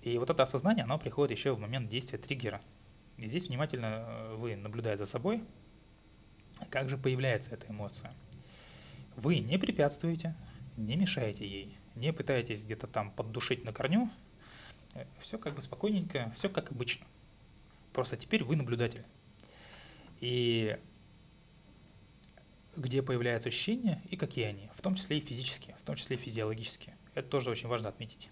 И 0.02 0.16
вот 0.18 0.30
это 0.30 0.42
осознание, 0.42 0.84
оно 0.84 0.98
приходит 0.98 1.36
еще 1.36 1.54
в 1.54 1.58
момент 1.58 1.88
действия 1.88 2.18
триггера. 2.18 2.60
И 3.16 3.26
здесь 3.26 3.48
внимательно 3.48 4.04
э, 4.06 4.34
вы, 4.36 4.56
наблюдая 4.56 4.96
за 4.96 5.06
собой, 5.06 5.42
как 6.70 6.88
же 6.88 6.96
появляется 6.96 7.50
эта 7.52 7.72
эмоция. 7.72 8.12
Вы 9.16 9.38
не 9.38 9.58
препятствуете, 9.58 10.34
не 10.76 10.96
мешаете 10.96 11.46
ей, 11.46 11.78
не 11.94 12.12
пытаетесь 12.12 12.64
где-то 12.64 12.86
там 12.86 13.10
поддушить 13.10 13.64
на 13.64 13.72
корню, 13.72 14.10
э, 14.94 15.04
все 15.20 15.38
как 15.38 15.54
бы 15.54 15.62
спокойненько, 15.62 16.32
все 16.36 16.48
как 16.48 16.70
обычно. 16.70 17.06
Просто 17.92 18.16
теперь 18.16 18.44
вы 18.44 18.56
наблюдатель. 18.56 19.04
И 20.20 20.78
где 22.76 23.02
появляются 23.02 23.48
ощущения 23.48 24.02
и 24.10 24.16
какие 24.16 24.46
они, 24.46 24.70
в 24.74 24.82
том 24.82 24.94
числе 24.94 25.18
и 25.18 25.20
физические, 25.20 25.76
в 25.76 25.82
том 25.82 25.94
числе 25.96 26.16
и 26.16 26.18
физиологические. 26.18 26.96
Это 27.14 27.28
тоже 27.28 27.50
очень 27.50 27.68
важно 27.68 27.88
отметить. 27.88 28.30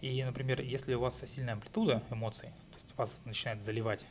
И, 0.00 0.22
например, 0.24 0.60
если 0.62 0.94
у 0.94 1.00
вас 1.00 1.22
сильная 1.26 1.54
амплитуда 1.54 2.02
эмоций, 2.10 2.48
то 2.70 2.74
есть 2.74 2.96
вас 2.96 3.16
начинает 3.24 3.62
заливать 3.62 4.04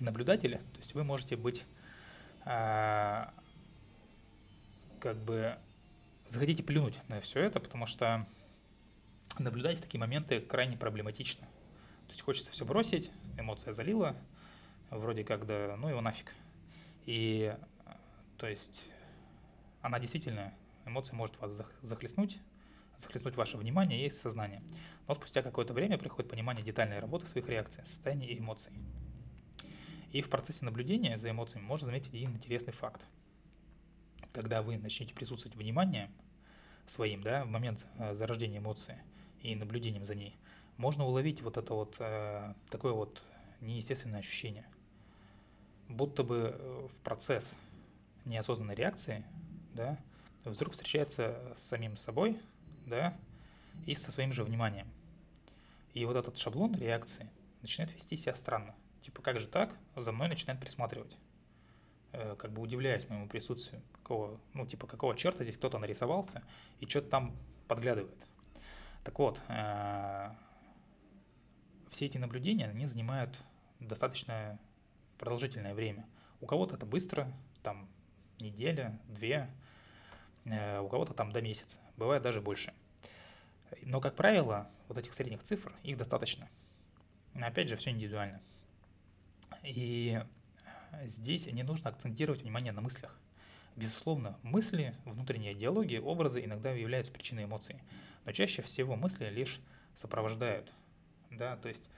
наблюдателя, 0.00 0.58
то 0.58 0.78
есть 0.78 0.94
вы 0.94 1.04
можете 1.04 1.36
быть 1.36 1.64
а, 2.44 3.32
как 5.00 5.16
бы 5.16 5.56
захотите 6.28 6.62
плюнуть 6.62 6.98
на 7.08 7.20
все 7.20 7.40
это, 7.40 7.60
потому 7.60 7.86
что 7.86 8.26
наблюдать 9.38 9.78
в 9.78 9.82
такие 9.82 10.00
моменты 10.00 10.40
крайне 10.40 10.76
проблематично. 10.76 11.46
То 12.06 12.12
есть 12.12 12.22
хочется 12.22 12.52
все 12.52 12.64
бросить, 12.64 13.10
эмоция 13.36 13.72
залила, 13.72 14.16
вроде 14.90 15.24
как 15.24 15.46
да, 15.46 15.76
ну 15.76 15.88
его 15.88 16.00
нафиг. 16.00 16.34
И 17.06 17.54
то 18.36 18.46
есть 18.46 18.84
она 19.82 19.98
действительно, 19.98 20.52
эмоция 20.84 21.16
может 21.16 21.38
вас 21.40 21.62
захлестнуть, 21.82 22.38
захлестнуть 22.98 23.36
ваше 23.36 23.56
внимание 23.56 24.06
и 24.06 24.10
сознание. 24.10 24.62
Но 25.06 25.14
спустя 25.14 25.42
какое-то 25.42 25.72
время 25.72 25.98
приходит 25.98 26.30
понимание 26.30 26.64
детальной 26.64 26.98
работы 26.98 27.26
своих 27.26 27.48
реакций, 27.48 27.84
состояний 27.84 28.26
и 28.26 28.38
эмоций. 28.38 28.72
И 30.12 30.22
в 30.22 30.30
процессе 30.30 30.64
наблюдения 30.64 31.18
за 31.18 31.30
эмоциями 31.30 31.66
можно 31.66 31.86
заметить 31.86 32.08
один 32.08 32.34
интересный 32.34 32.72
факт. 32.72 33.02
Когда 34.38 34.62
вы 34.62 34.78
начнете 34.78 35.12
присутствовать 35.14 35.56
внимание 35.56 36.12
своим, 36.86 37.22
да, 37.22 37.44
в 37.44 37.48
момент 37.48 37.84
э, 37.98 38.14
зарождения 38.14 38.60
эмоции 38.60 38.96
и 39.42 39.56
наблюдением 39.56 40.04
за 40.04 40.14
ней, 40.14 40.38
можно 40.76 41.04
уловить 41.04 41.42
вот 41.42 41.56
это 41.56 41.74
вот 41.74 41.96
э, 41.98 42.54
такое 42.70 42.92
вот 42.92 43.20
неестественное 43.60 44.20
ощущение. 44.20 44.64
Будто 45.88 46.22
бы 46.22 46.54
э, 46.54 46.86
в 46.86 47.00
процесс 47.00 47.56
неосознанной 48.26 48.76
реакции, 48.76 49.24
да, 49.74 49.98
вдруг 50.44 50.74
встречается 50.74 51.36
с 51.56 51.64
самим 51.64 51.96
собой, 51.96 52.38
да, 52.86 53.18
и 53.86 53.96
со 53.96 54.12
своим 54.12 54.32
же 54.32 54.44
вниманием. 54.44 54.86
И 55.94 56.04
вот 56.04 56.14
этот 56.14 56.38
шаблон 56.38 56.76
реакции 56.76 57.28
начинает 57.60 57.92
вести 57.92 58.16
себя 58.16 58.36
странно. 58.36 58.76
Типа, 59.00 59.20
как 59.20 59.40
же 59.40 59.48
так? 59.48 59.74
За 59.96 60.12
мной 60.12 60.28
начинает 60.28 60.60
присматривать. 60.60 61.18
Э, 62.12 62.36
как 62.38 62.52
бы 62.52 62.62
удивляясь 62.62 63.08
моему 63.08 63.28
присутствию. 63.28 63.82
Какого, 63.92 64.40
ну, 64.54 64.66
типа, 64.66 64.86
какого 64.86 65.14
черта 65.14 65.42
здесь 65.42 65.58
кто-то 65.58 65.78
нарисовался 65.78 66.42
и 66.80 66.86
что-то 66.86 67.08
там 67.10 67.36
подглядывает. 67.66 68.16
Так 69.04 69.18
вот, 69.18 69.40
э, 69.48 70.30
все 71.90 72.06
эти 72.06 72.16
наблюдения, 72.16 72.66
они 72.66 72.86
занимают 72.86 73.38
достаточно 73.78 74.58
продолжительное 75.18 75.74
время. 75.74 76.06
У 76.40 76.46
кого-то 76.46 76.76
это 76.76 76.86
быстро, 76.86 77.30
там 77.62 77.88
неделя, 78.40 78.98
две, 79.08 79.50
э, 80.46 80.80
у 80.80 80.88
кого-то 80.88 81.12
там 81.12 81.30
до 81.30 81.42
месяца, 81.42 81.78
бывает 81.98 82.22
даже 82.22 82.40
больше. 82.40 82.72
Но, 83.82 84.00
как 84.00 84.14
правило, 84.16 84.70
вот 84.88 84.96
этих 84.96 85.12
средних 85.12 85.42
цифр, 85.42 85.74
их 85.82 85.98
достаточно. 85.98 86.48
Но 87.34 87.46
опять 87.46 87.68
же, 87.68 87.76
все 87.76 87.90
индивидуально. 87.90 88.40
И 89.62 90.22
здесь 91.04 91.46
не 91.46 91.62
нужно 91.62 91.90
акцентировать 91.90 92.42
внимание 92.42 92.72
на 92.72 92.80
мыслях. 92.80 93.18
Безусловно, 93.76 94.38
мысли, 94.42 94.94
внутренние 95.04 95.54
диалоги, 95.54 95.96
образы 95.96 96.44
иногда 96.44 96.72
являются 96.72 97.12
причиной 97.12 97.44
эмоций, 97.44 97.76
но 98.24 98.32
чаще 98.32 98.62
всего 98.62 98.96
мысли 98.96 99.26
лишь 99.30 99.60
сопровождают. 99.94 100.72
Да, 101.30 101.56
то 101.56 101.68
есть 101.68 101.88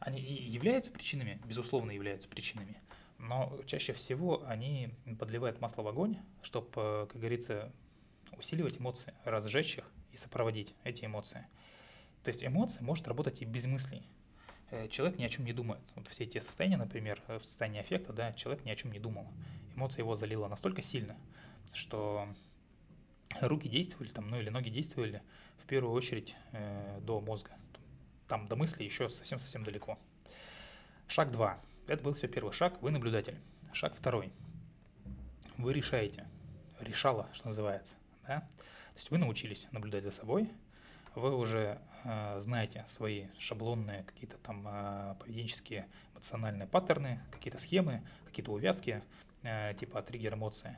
они 0.00 0.20
являются 0.20 0.90
причинами, 0.90 1.40
безусловно, 1.44 1.90
являются 1.90 2.28
причинами, 2.28 2.76
но 3.18 3.60
чаще 3.66 3.92
всего 3.92 4.42
они 4.46 4.90
подливают 5.18 5.60
масло 5.60 5.82
в 5.82 5.88
огонь, 5.88 6.16
чтобы, 6.42 6.68
э, 6.76 7.06
как 7.06 7.20
говорится, 7.20 7.70
усиливать 8.36 8.78
эмоции, 8.80 9.14
разжечь 9.24 9.78
их 9.78 9.84
и 10.12 10.16
сопроводить 10.16 10.74
эти 10.84 11.04
эмоции. 11.04 11.46
То 12.24 12.28
есть 12.28 12.44
эмоция 12.44 12.82
может 12.82 13.06
работать 13.08 13.42
и 13.42 13.44
без 13.44 13.66
мыслей. 13.66 14.02
Э, 14.70 14.88
человек 14.88 15.18
ни 15.18 15.24
о 15.24 15.28
чем 15.28 15.44
не 15.44 15.52
думает. 15.52 15.82
Вот 15.96 16.08
все 16.08 16.26
те 16.26 16.40
состояния, 16.40 16.76
например, 16.76 17.20
э, 17.28 17.38
в 17.38 17.44
состоянии 17.44 17.80
аффекта, 17.80 18.12
да, 18.12 18.32
человек 18.32 18.64
ни 18.64 18.70
о 18.70 18.76
чем 18.76 18.92
не 18.92 19.00
думал. 19.00 19.26
Эмоция 19.74 20.02
его 20.02 20.14
залила 20.14 20.48
настолько 20.48 20.82
сильно, 20.82 21.16
что 21.72 22.28
руки 23.40 23.68
действовали, 23.68 24.08
там, 24.08 24.28
ну 24.28 24.38
или 24.38 24.48
ноги 24.48 24.70
действовали 24.70 25.22
в 25.58 25.66
первую 25.66 25.92
очередь 25.92 26.36
э, 26.52 27.00
до 27.02 27.20
мозга. 27.20 27.50
Там 28.28 28.46
до 28.46 28.56
мысли 28.56 28.84
еще 28.84 29.08
совсем-совсем 29.08 29.64
далеко. 29.64 29.98
Шаг 31.08 31.32
2. 31.32 31.60
Это 31.88 32.02
был 32.04 32.12
все 32.12 32.28
первый 32.28 32.52
шаг, 32.52 32.80
вы 32.80 32.92
наблюдатель. 32.92 33.36
Шаг 33.72 33.96
второй. 33.96 34.32
Вы 35.56 35.72
решаете. 35.72 36.28
Решала, 36.78 37.28
что 37.32 37.48
называется. 37.48 37.94
Да? 38.26 38.40
То 38.40 38.96
есть 38.96 39.10
вы 39.10 39.18
научились 39.18 39.66
наблюдать 39.72 40.04
за 40.04 40.12
собой, 40.12 40.48
вы 41.14 41.36
уже 41.36 41.78
э, 42.04 42.40
знаете 42.40 42.84
свои 42.86 43.26
шаблонные 43.38 44.04
какие-то 44.04 44.38
там 44.38 44.66
э, 44.66 45.14
поведенческие 45.20 45.86
эмоциональные 46.14 46.66
паттерны, 46.66 47.20
какие-то 47.30 47.58
схемы, 47.58 48.02
какие-то 48.26 48.52
увязки, 48.52 49.02
э, 49.42 49.74
типа 49.78 50.02
триггер 50.02 50.34
эмоции, 50.34 50.76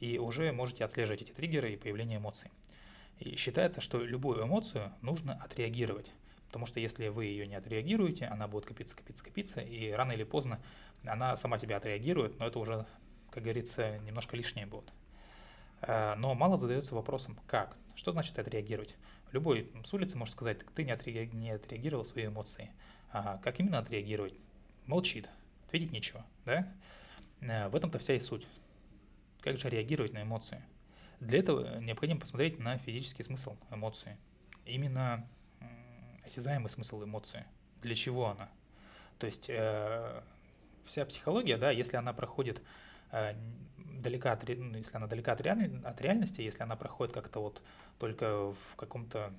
и 0.00 0.18
уже 0.18 0.52
можете 0.52 0.84
отслеживать 0.84 1.22
эти 1.22 1.32
триггеры 1.32 1.72
и 1.72 1.76
появление 1.76 2.18
эмоций. 2.18 2.50
И 3.18 3.36
считается, 3.36 3.80
что 3.80 4.02
любую 4.02 4.42
эмоцию 4.42 4.92
нужно 5.00 5.34
отреагировать. 5.34 6.12
Потому 6.48 6.66
что 6.66 6.80
если 6.80 7.08
вы 7.08 7.26
ее 7.26 7.46
не 7.46 7.54
отреагируете, 7.54 8.26
она 8.26 8.46
будет 8.46 8.66
копиться, 8.66 8.94
копиться, 8.94 9.24
копиться, 9.24 9.60
и 9.60 9.90
рано 9.90 10.12
или 10.12 10.24
поздно 10.24 10.60
она 11.06 11.34
сама 11.36 11.56
себя 11.58 11.78
отреагирует, 11.78 12.38
но 12.38 12.46
это 12.46 12.58
уже, 12.58 12.84
как 13.30 13.42
говорится, 13.42 13.98
немножко 14.00 14.36
лишнее 14.36 14.66
будет. 14.66 14.92
Э, 15.80 16.14
но 16.16 16.34
мало 16.34 16.56
задается 16.56 16.94
вопросом, 16.94 17.38
как? 17.46 17.76
Что 17.94 18.12
значит 18.12 18.38
отреагировать? 18.38 18.96
Любой 19.32 19.70
с 19.84 19.92
улицы 19.92 20.16
может 20.16 20.32
сказать, 20.32 20.58
ты 20.74 20.84
не, 20.84 20.92
отреагировал, 20.92 21.38
не 21.38 21.50
отреагировал 21.50 22.04
свои 22.04 22.26
эмоции. 22.26 22.70
А 23.10 23.38
как 23.38 23.60
именно 23.60 23.78
отреагировать? 23.78 24.34
Молчит, 24.86 25.28
ответить 25.66 25.90
нечего, 25.90 26.24
да? 26.44 26.72
Э, 27.40 27.68
в 27.68 27.76
этом-то 27.76 27.98
вся 27.98 28.14
и 28.14 28.20
суть. 28.20 28.46
Как 29.40 29.58
же 29.58 29.68
реагировать 29.68 30.12
на 30.12 30.22
эмоции? 30.22 30.62
Для 31.20 31.38
этого 31.38 31.78
необходимо 31.80 32.20
посмотреть 32.20 32.58
на 32.58 32.78
физический 32.78 33.22
смысл 33.22 33.56
эмоции. 33.70 34.16
Именно 34.66 35.26
осязаемый 36.24 36.70
смысл 36.70 37.04
эмоции. 37.04 37.44
Для 37.80 37.94
чего 37.94 38.28
она? 38.28 38.48
То 39.18 39.26
есть 39.26 39.46
э, 39.48 40.22
вся 40.84 41.04
психология, 41.04 41.56
да, 41.56 41.70
если 41.70 41.96
она 41.96 42.12
проходит 42.12 42.62
э, 43.12 43.34
далека 44.02 44.32
от, 44.32 44.46
ну, 44.48 44.76
если 44.76 44.96
она 44.96 45.06
далека 45.06 45.32
от, 45.32 45.40
реаль, 45.40 45.80
от 45.84 46.00
реальности, 46.00 46.40
если 46.40 46.62
она 46.62 46.76
проходит 46.76 47.14
как-то 47.14 47.40
вот 47.40 47.62
только 47.98 48.52
в 48.52 48.76
каком-то, 48.76 49.32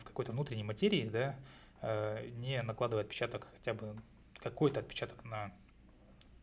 в 0.00 0.04
какой-то 0.04 0.32
внутренней 0.32 0.64
материи, 0.64 1.08
да, 1.12 1.36
э, 1.82 2.28
не 2.36 2.62
накладывая 2.62 3.04
отпечаток 3.04 3.46
хотя 3.56 3.74
бы 3.74 3.96
какой-то 4.38 4.80
отпечаток 4.80 5.24
на 5.24 5.52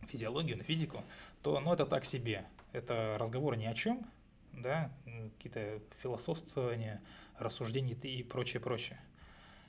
физиологию, 0.08 0.58
на 0.58 0.64
физику, 0.64 1.04
то, 1.42 1.60
ну, 1.60 1.74
это 1.74 1.86
так 1.86 2.06
себе. 2.06 2.46
Это 2.74 3.18
разговор 3.20 3.56
ни 3.56 3.66
о 3.66 3.74
чем, 3.74 4.06
да, 4.54 4.92
какие-то 5.38 5.82
философствования, 6.00 7.02
рассуждения 7.40 7.96
и 7.96 8.24
прочее, 8.24 8.62
прочее. 8.62 9.00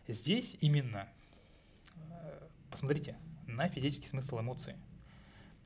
Здесь 0.09 0.57
именно, 0.61 1.09
э, 2.11 2.47
посмотрите, 2.71 3.17
на 3.47 3.69
физический 3.69 4.09
смысл 4.09 4.41
эмоции. 4.41 4.77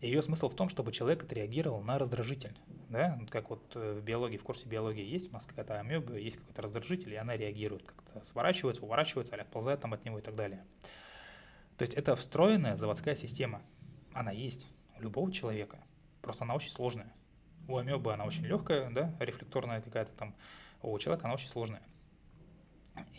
Ее 0.01 0.23
смысл 0.23 0.49
в 0.49 0.55
том, 0.55 0.71
чтобы 0.71 0.93
человек 0.93 1.25
отреагировал 1.25 1.83
на 1.83 1.99
раздражитель. 1.99 2.57
Да? 2.89 3.21
Как 3.29 3.51
вот 3.51 3.73
э, 3.75 3.99
в 4.01 4.03
биологии, 4.03 4.39
в 4.39 4.43
курсе 4.43 4.67
биологии 4.67 5.05
есть 5.05 5.31
у 5.31 5.35
нас 5.35 5.45
какая-то 5.45 5.79
амеба, 5.79 6.17
есть 6.17 6.39
какой-то 6.39 6.63
раздражитель, 6.63 7.13
и 7.13 7.17
она 7.17 7.37
реагирует, 7.37 7.83
как-то 7.83 8.25
сворачивается, 8.25 8.83
уворачивается, 8.83 9.35
или 9.35 9.43
отползает 9.43 9.81
там 9.81 9.93
от 9.93 10.05
него 10.05 10.19
и 10.19 10.23
так 10.23 10.35
далее. 10.35 10.65
То 11.77 11.83
есть 11.83 11.95
это 11.95 12.17
встроенная 12.17 12.77
заводская 12.77 13.15
система. 13.15 13.63
Она 14.15 14.33
есть 14.33 14.67
у 14.99 15.03
любого 15.03 15.31
человека. 15.31 15.79
Просто 16.23 16.45
она 16.45 16.55
очень 16.55 16.71
сложная. 16.71 17.13
У 17.69 17.77
амебы 17.77 18.13
она 18.13 18.25
очень 18.25 18.45
легкая, 18.45 18.91
да, 18.91 19.15
рефлекторная 19.21 19.81
какая-то 19.83 20.13
там, 20.13 20.35
а 20.83 20.89
у 20.89 20.99
человека 20.99 21.27
она 21.27 21.35
очень 21.35 21.49
сложная. 21.49 21.83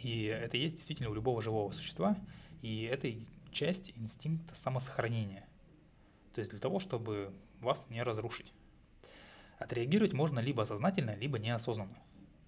И 0.03 0.25
это 0.25 0.57
есть 0.57 0.75
действительно 0.75 1.09
у 1.09 1.13
любого 1.13 1.41
живого 1.41 1.71
существа, 1.71 2.17
и 2.61 2.83
это 2.83 3.07
часть 3.51 3.91
инстинкта 3.97 4.55
самосохранения. 4.55 5.47
То 6.33 6.39
есть 6.39 6.51
для 6.51 6.59
того, 6.59 6.79
чтобы 6.79 7.33
вас 7.59 7.89
не 7.89 8.01
разрушить. 8.03 8.53
Отреагировать 9.59 10.13
можно 10.13 10.39
либо 10.39 10.63
сознательно, 10.63 11.15
либо 11.15 11.37
неосознанно. 11.37 11.97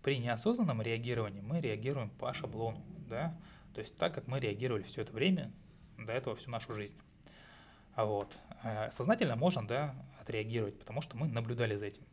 При 0.02 0.18
неосознанном 0.18 0.82
реагировании 0.82 1.42
мы 1.42 1.62
реагируем 1.62 2.10
по 2.10 2.34
шаблону, 2.34 2.84
да, 3.08 3.38
то 3.74 3.82
есть 3.82 3.98
так, 3.98 4.14
как 4.14 4.28
мы 4.28 4.40
реагировали 4.40 4.84
все 4.84 5.02
это 5.02 5.14
время, 5.14 5.52
до 5.98 6.12
этого 6.12 6.36
всю 6.36 6.50
нашу 6.50 6.74
жизнь. 6.74 6.98
А 7.96 8.06
вот. 8.06 8.36
Э, 8.64 8.90
сознательно 8.92 9.36
можно, 9.36 9.68
да, 9.68 9.96
отреагировать, 10.20 10.80
потому 10.80 11.02
что 11.02 11.16
мы 11.16 11.28
наблюдали 11.28 11.76
за 11.76 11.88
этим. 11.88 12.04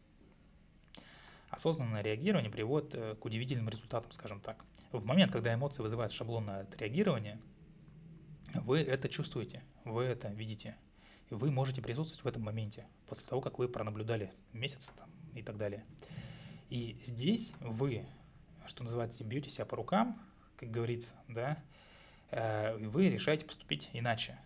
Осознанное 1.49 2.03
реагирование 2.03 2.51
приводит 2.51 2.95
э, 2.95 3.15
к 3.17 3.25
удивительным 3.25 3.69
результатам, 3.69 4.13
скажем 4.13 4.41
так. 4.41 4.65
В 4.93 5.05
момент, 5.05 5.33
когда 5.33 5.55
эмоции 5.55 5.83
вызывают 5.83 6.13
шаблонное 6.13 6.63
отреагирование, 6.63 7.41
вы 8.55 8.81
это 8.81 9.09
чувствуете, 9.09 9.63
вы 9.85 10.05
это 10.05 10.29
видите. 10.29 10.77
Вы 11.31 11.53
можете 11.53 11.81
присутствовать 11.81 12.25
в 12.25 12.29
этом 12.29 12.43
моменте, 12.43 12.87
после 13.07 13.25
того, 13.27 13.41
как 13.41 13.59
вы 13.59 13.69
пронаблюдали 13.69 14.33
месяц 14.53 14.93
там, 14.97 15.09
и 15.35 15.43
так 15.43 15.57
далее. 15.57 15.85
И 16.71 16.99
здесь 17.03 17.55
вы, 17.61 18.05
что 18.67 18.83
называется, 18.83 19.23
бьете 19.23 19.49
себя 19.49 19.65
по 19.65 19.77
рукам, 19.77 20.21
как 20.57 20.71
говорится, 20.71 21.15
да, 21.29 21.63
э, 22.31 22.77
вы 22.77 23.09
решаете 23.09 23.47
поступить 23.47 23.91
иначе. 23.93 24.39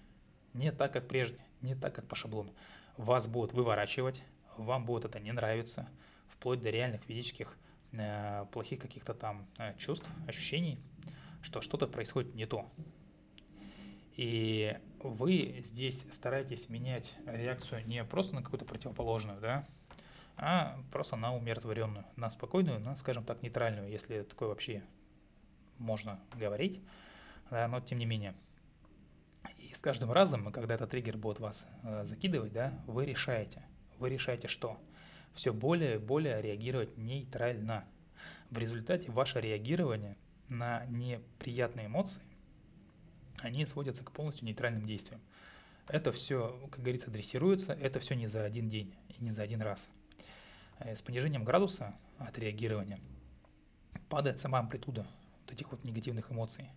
Не 0.52 0.72
так, 0.72 0.92
как 0.92 1.08
прежде, 1.08 1.38
не 1.62 1.74
так, 1.74 1.94
как 1.94 2.06
по 2.06 2.16
шаблону. 2.16 2.54
Вас 2.98 3.26
будут 3.26 3.52
выворачивать, 3.54 4.22
вам 4.56 4.84
будет 4.84 5.06
это 5.06 5.18
не 5.20 5.32
нравиться, 5.32 5.88
вплоть 6.28 6.60
до 6.60 6.70
реальных 6.70 7.02
физических 7.02 7.56
э, 7.92 8.44
плохих 8.52 8.80
каких-то 8.80 9.14
там 9.14 9.46
э, 9.58 9.74
чувств, 9.78 10.08
ощущений, 10.28 10.78
что 11.42 11.60
что-то 11.60 11.86
происходит 11.86 12.34
не 12.34 12.46
то. 12.46 12.70
И 14.16 14.76
вы 15.00 15.56
здесь 15.60 16.06
стараетесь 16.10 16.68
менять 16.68 17.16
реакцию 17.26 17.86
не 17.86 18.04
просто 18.04 18.36
на 18.36 18.42
какую-то 18.42 18.64
противоположную, 18.64 19.40
да, 19.40 19.66
а 20.36 20.78
просто 20.92 21.16
на 21.16 21.34
умиротворенную, 21.34 22.04
на 22.16 22.30
спокойную, 22.30 22.80
на, 22.80 22.96
скажем 22.96 23.24
так, 23.24 23.42
нейтральную, 23.42 23.90
если 23.90 24.22
такое 24.22 24.48
вообще 24.48 24.82
можно 25.78 26.20
говорить, 26.34 26.80
да, 27.50 27.66
но 27.68 27.80
тем 27.80 27.98
не 27.98 28.06
менее. 28.06 28.34
И 29.58 29.74
с 29.74 29.80
каждым 29.80 30.12
разом, 30.12 30.50
когда 30.52 30.74
этот 30.74 30.90
триггер 30.90 31.16
будет 31.16 31.40
вас 31.40 31.66
э, 31.82 32.04
закидывать, 32.04 32.52
да, 32.52 32.72
вы 32.86 33.04
решаете, 33.04 33.64
вы 33.98 34.10
решаете 34.10 34.48
что? 34.48 34.78
Все 35.34 35.52
более 35.52 35.96
и 35.96 35.98
более 35.98 36.40
реагировать 36.40 36.96
нейтрально. 36.96 37.84
В 38.50 38.58
результате 38.58 39.10
ваше 39.10 39.40
реагирование 39.40 40.16
на 40.48 40.86
неприятные 40.86 41.86
эмоции 41.86 42.22
они 43.44 43.66
сводятся 43.66 44.02
к 44.02 44.10
полностью 44.10 44.46
нейтральным 44.46 44.86
действиям. 44.86 45.20
Это 45.86 46.12
все, 46.12 46.58
как 46.70 46.80
говорится, 46.80 47.10
дрессируется, 47.10 47.74
это 47.74 48.00
все 48.00 48.14
не 48.14 48.26
за 48.26 48.42
один 48.44 48.70
день 48.70 48.94
и 49.08 49.22
не 49.22 49.30
за 49.30 49.42
один 49.42 49.60
раз. 49.60 49.88
Э, 50.78 50.94
с 50.94 51.02
понижением 51.02 51.44
градуса 51.44 51.94
от 52.18 52.38
реагирования 52.38 53.00
падает 54.08 54.40
сама 54.40 54.60
амплитуда 54.60 55.06
вот 55.42 55.52
этих 55.52 55.70
вот 55.70 55.84
негативных 55.84 56.32
эмоций. 56.32 56.70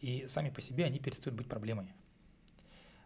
И 0.00 0.26
сами 0.26 0.48
по 0.48 0.62
себе 0.62 0.86
они 0.86 0.98
перестают 0.98 1.36
быть 1.36 1.48
проблемой. 1.48 1.92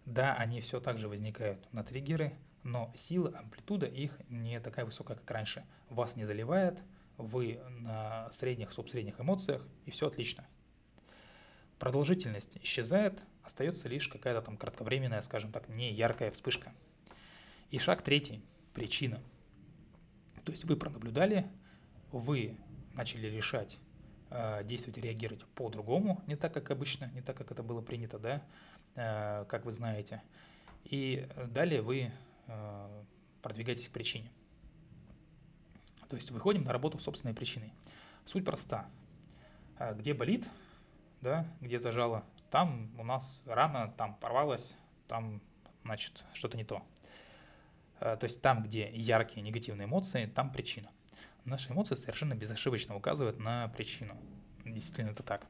Да, 0.06 0.34
они 0.34 0.60
все 0.60 0.78
так 0.78 0.98
же 0.98 1.08
возникают 1.08 1.72
на 1.72 1.82
триггеры, 1.82 2.34
но 2.62 2.92
сила, 2.94 3.36
амплитуда 3.36 3.86
их 3.86 4.16
не 4.28 4.60
такая 4.60 4.84
высокая, 4.84 5.16
как 5.16 5.28
раньше. 5.32 5.64
Вас 5.90 6.14
не 6.14 6.24
заливает, 6.24 6.78
вы 7.16 7.60
на 7.80 8.30
средних, 8.30 8.70
субсредних 8.70 9.20
эмоциях, 9.20 9.66
и 9.84 9.90
все 9.90 10.06
отлично 10.06 10.46
продолжительность 11.78 12.58
исчезает, 12.62 13.20
остается 13.42 13.88
лишь 13.88 14.08
какая-то 14.08 14.42
там 14.42 14.56
кратковременная, 14.56 15.20
скажем 15.22 15.52
так, 15.52 15.68
не 15.68 15.92
яркая 15.92 16.30
вспышка. 16.30 16.72
И 17.70 17.78
шаг 17.78 18.02
третий– 18.02 18.42
причина. 18.74 19.20
То 20.44 20.52
есть 20.52 20.64
вы 20.64 20.76
пронаблюдали, 20.76 21.50
вы 22.12 22.56
начали 22.94 23.26
решать, 23.26 23.78
э, 24.30 24.62
действовать 24.64 24.98
реагировать 24.98 25.44
по-другому, 25.54 26.22
не 26.26 26.36
так, 26.36 26.52
как 26.52 26.70
обычно, 26.70 27.10
не 27.14 27.22
так, 27.22 27.36
как 27.36 27.50
это 27.50 27.62
было 27.62 27.80
принято, 27.80 28.18
да, 28.18 28.42
э, 28.94 29.44
как 29.48 29.64
вы 29.64 29.72
знаете. 29.72 30.22
И 30.84 31.26
далее 31.48 31.80
вы 31.80 32.12
э, 32.46 33.02
продвигаетесь 33.42 33.88
к 33.88 33.92
причине. 33.92 34.30
То 36.08 36.16
есть 36.16 36.30
выходим 36.30 36.64
на 36.64 36.72
работу 36.72 36.98
собственной 36.98 37.34
причиной. 37.34 37.72
Суть 38.26 38.44
проста. 38.44 38.88
Где 39.96 40.14
болит, 40.14 40.46
да, 41.24 41.46
где 41.60 41.78
зажало, 41.78 42.22
там 42.50 42.92
у 42.98 43.02
нас 43.02 43.42
рана, 43.46 43.92
там 43.96 44.14
порвалась, 44.16 44.76
там, 45.08 45.40
значит, 45.82 46.22
что-то 46.34 46.56
не 46.56 46.64
то. 46.64 46.82
Э, 47.98 48.16
то 48.20 48.24
есть 48.24 48.40
там, 48.42 48.62
где 48.62 48.90
яркие 48.92 49.42
негативные 49.42 49.86
эмоции, 49.86 50.26
там 50.26 50.52
причина. 50.52 50.90
Наши 51.44 51.72
эмоции 51.72 51.94
совершенно 51.94 52.34
безошибочно 52.34 52.94
указывают 52.94 53.38
на 53.38 53.68
причину. 53.68 54.16
Действительно, 54.64 55.10
это 55.10 55.22
так. 55.22 55.46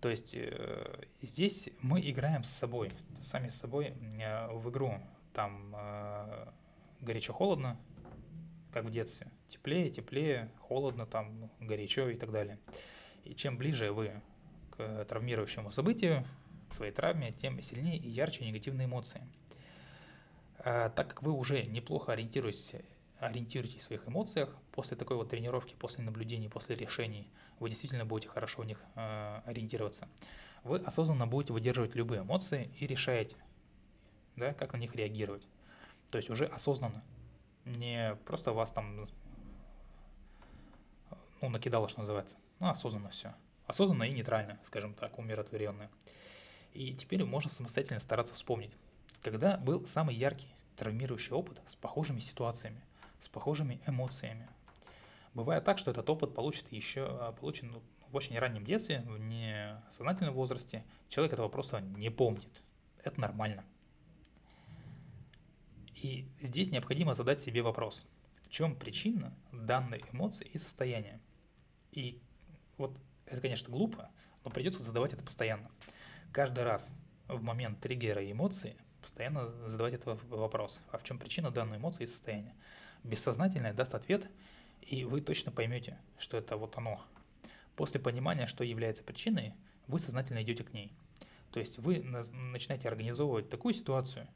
То 0.00 0.10
есть 0.10 0.34
э, 0.34 1.04
здесь 1.22 1.70
мы 1.80 2.00
играем 2.00 2.42
с 2.42 2.50
собой, 2.50 2.90
сами 3.20 3.48
с 3.48 3.54
собой 3.54 3.94
э, 4.18 4.52
в 4.52 4.68
игру. 4.70 5.00
Там 5.32 5.72
э, 5.76 6.48
горячо-холодно, 7.00 7.78
как 8.72 8.84
в 8.84 8.90
детстве. 8.90 9.28
Теплее, 9.48 9.88
теплее, 9.90 10.50
холодно, 10.58 11.06
там 11.06 11.50
горячо 11.60 12.08
и 12.08 12.16
так 12.16 12.32
далее. 12.32 12.58
И 13.22 13.34
чем 13.34 13.56
ближе 13.56 13.92
вы 13.92 14.20
к 14.76 15.04
травмирующему 15.04 15.70
событию, 15.70 16.26
к 16.68 16.74
своей 16.74 16.92
травме, 16.92 17.32
тем 17.32 17.60
сильнее 17.62 17.96
и 17.96 18.08
ярче 18.08 18.44
негативные 18.44 18.86
эмоции. 18.86 19.22
А, 20.58 20.88
так 20.90 21.08
как 21.08 21.22
вы 21.22 21.32
уже 21.32 21.64
неплохо 21.64 22.12
ориентируетесь, 22.12 22.72
ориентируетесь 23.18 23.80
в 23.80 23.82
своих 23.82 24.08
эмоциях, 24.08 24.54
после 24.72 24.96
такой 24.96 25.16
вот 25.16 25.30
тренировки, 25.30 25.74
после 25.74 26.04
наблюдений, 26.04 26.48
после 26.48 26.76
решений, 26.76 27.28
вы 27.60 27.68
действительно 27.68 28.04
будете 28.04 28.28
хорошо 28.28 28.62
в 28.62 28.66
них 28.66 28.82
э, 28.96 29.40
ориентироваться. 29.46 30.08
Вы 30.64 30.78
осознанно 30.78 31.26
будете 31.26 31.52
выдерживать 31.52 31.94
любые 31.94 32.22
эмоции 32.22 32.70
и 32.80 32.86
решаете, 32.86 33.36
да, 34.36 34.54
как 34.54 34.72
на 34.72 34.78
них 34.78 34.94
реагировать. 34.96 35.46
То 36.10 36.18
есть 36.18 36.30
уже 36.30 36.46
осознанно. 36.46 37.02
Не 37.64 38.16
просто 38.26 38.52
вас 38.52 38.72
там 38.72 39.06
ну, 41.40 41.48
накидало, 41.48 41.88
что 41.88 42.00
называется. 42.00 42.36
Ну, 42.58 42.68
осознанно 42.68 43.10
все 43.10 43.34
осознанно 43.66 44.04
и 44.04 44.12
нейтрально, 44.12 44.58
скажем 44.64 44.94
так, 44.94 45.18
умиротворенно. 45.18 45.90
И 46.72 46.92
теперь 46.94 47.24
можно 47.24 47.50
самостоятельно 47.50 48.00
стараться 48.00 48.34
вспомнить, 48.34 48.72
когда 49.22 49.56
был 49.56 49.86
самый 49.86 50.14
яркий 50.14 50.48
травмирующий 50.76 51.32
опыт 51.32 51.60
с 51.66 51.76
похожими 51.76 52.18
ситуациями, 52.18 52.82
с 53.20 53.28
похожими 53.28 53.80
эмоциями. 53.86 54.48
Бывает 55.34 55.64
так, 55.64 55.78
что 55.78 55.90
этот 55.90 56.08
опыт 56.10 56.34
получит 56.34 56.70
еще, 56.72 57.06
а, 57.06 57.32
получен 57.32 57.70
ну, 57.72 57.82
в 58.10 58.16
очень 58.16 58.38
раннем 58.38 58.64
детстве, 58.64 59.02
в 59.06 59.18
несознательном 59.18 60.34
возрасте. 60.34 60.84
Человек 61.08 61.34
этого 61.34 61.48
просто 61.48 61.80
не 61.80 62.10
помнит. 62.10 62.62
Это 63.02 63.20
нормально. 63.20 63.64
И 65.94 66.28
здесь 66.40 66.70
необходимо 66.70 67.14
задать 67.14 67.40
себе 67.40 67.62
вопрос, 67.62 68.06
в 68.42 68.50
чем 68.50 68.76
причина 68.76 69.34
данной 69.52 70.04
эмоции 70.12 70.46
и 70.46 70.58
состояния. 70.58 71.20
И 71.92 72.20
вот 72.76 73.00
это, 73.26 73.40
конечно, 73.40 73.70
глупо, 73.70 74.10
но 74.44 74.50
придется 74.50 74.82
задавать 74.82 75.12
это 75.12 75.22
постоянно. 75.22 75.70
Каждый 76.32 76.64
раз 76.64 76.92
в 77.28 77.42
момент 77.42 77.80
триггера 77.80 78.22
и 78.22 78.32
эмоции 78.32 78.76
постоянно 79.00 79.48
задавать 79.68 79.94
этот 79.94 80.22
вопрос. 80.24 80.80
А 80.90 80.98
в 80.98 81.04
чем 81.04 81.18
причина 81.18 81.50
данной 81.50 81.78
эмоции 81.78 82.04
и 82.04 82.06
состояния? 82.06 82.54
Бессознательное 83.02 83.74
даст 83.74 83.94
ответ, 83.94 84.26
и 84.80 85.04
вы 85.04 85.20
точно 85.20 85.52
поймете, 85.52 85.98
что 86.18 86.36
это 86.36 86.56
вот 86.56 86.76
оно. 86.76 87.00
После 87.76 88.00
понимания, 88.00 88.46
что 88.46 88.64
является 88.64 89.02
причиной, 89.02 89.54
вы 89.86 89.98
сознательно 89.98 90.42
идете 90.42 90.64
к 90.64 90.72
ней. 90.72 90.92
То 91.50 91.60
есть 91.60 91.78
вы 91.78 92.00
начинаете 92.00 92.88
организовывать 92.88 93.48
такую 93.48 93.74
ситуацию, 93.74 94.26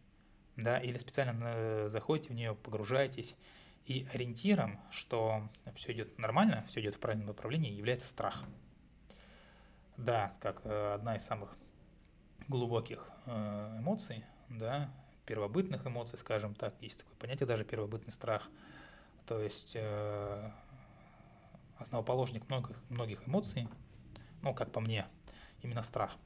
да, 0.56 0.78
или 0.78 0.98
специально 0.98 1.88
заходите 1.88 2.30
в 2.30 2.34
нее, 2.34 2.54
погружаетесь, 2.54 3.36
и 3.86 4.06
ориентиром, 4.12 4.78
что 4.90 5.48
все 5.74 5.92
идет 5.92 6.18
нормально, 6.18 6.64
все 6.68 6.80
идет 6.80 6.96
в 6.96 6.98
правильном 6.98 7.28
направлении, 7.28 7.72
является 7.72 8.06
страх. 8.06 8.44
Да, 9.98 10.32
как 10.40 10.60
э, 10.64 10.94
одна 10.94 11.16
из 11.16 11.24
самых 11.24 11.56
глубоких 12.46 13.10
э, 13.26 13.78
эмоций, 13.78 14.24
да, 14.48 14.90
первобытных 15.26 15.86
эмоций, 15.88 16.16
скажем 16.18 16.54
так, 16.54 16.72
есть 16.80 17.00
такое 17.00 17.16
понятие 17.16 17.48
даже 17.48 17.64
первобытный 17.64 18.12
страх. 18.12 18.48
То 19.26 19.42
есть 19.42 19.72
э, 19.74 20.50
основоположник 21.78 22.48
многих, 22.48 22.76
многих 22.90 23.26
эмоций, 23.26 23.68
ну, 24.42 24.54
как 24.54 24.70
по 24.70 24.80
мне, 24.80 25.04
именно 25.62 25.82
страх. 25.82 26.16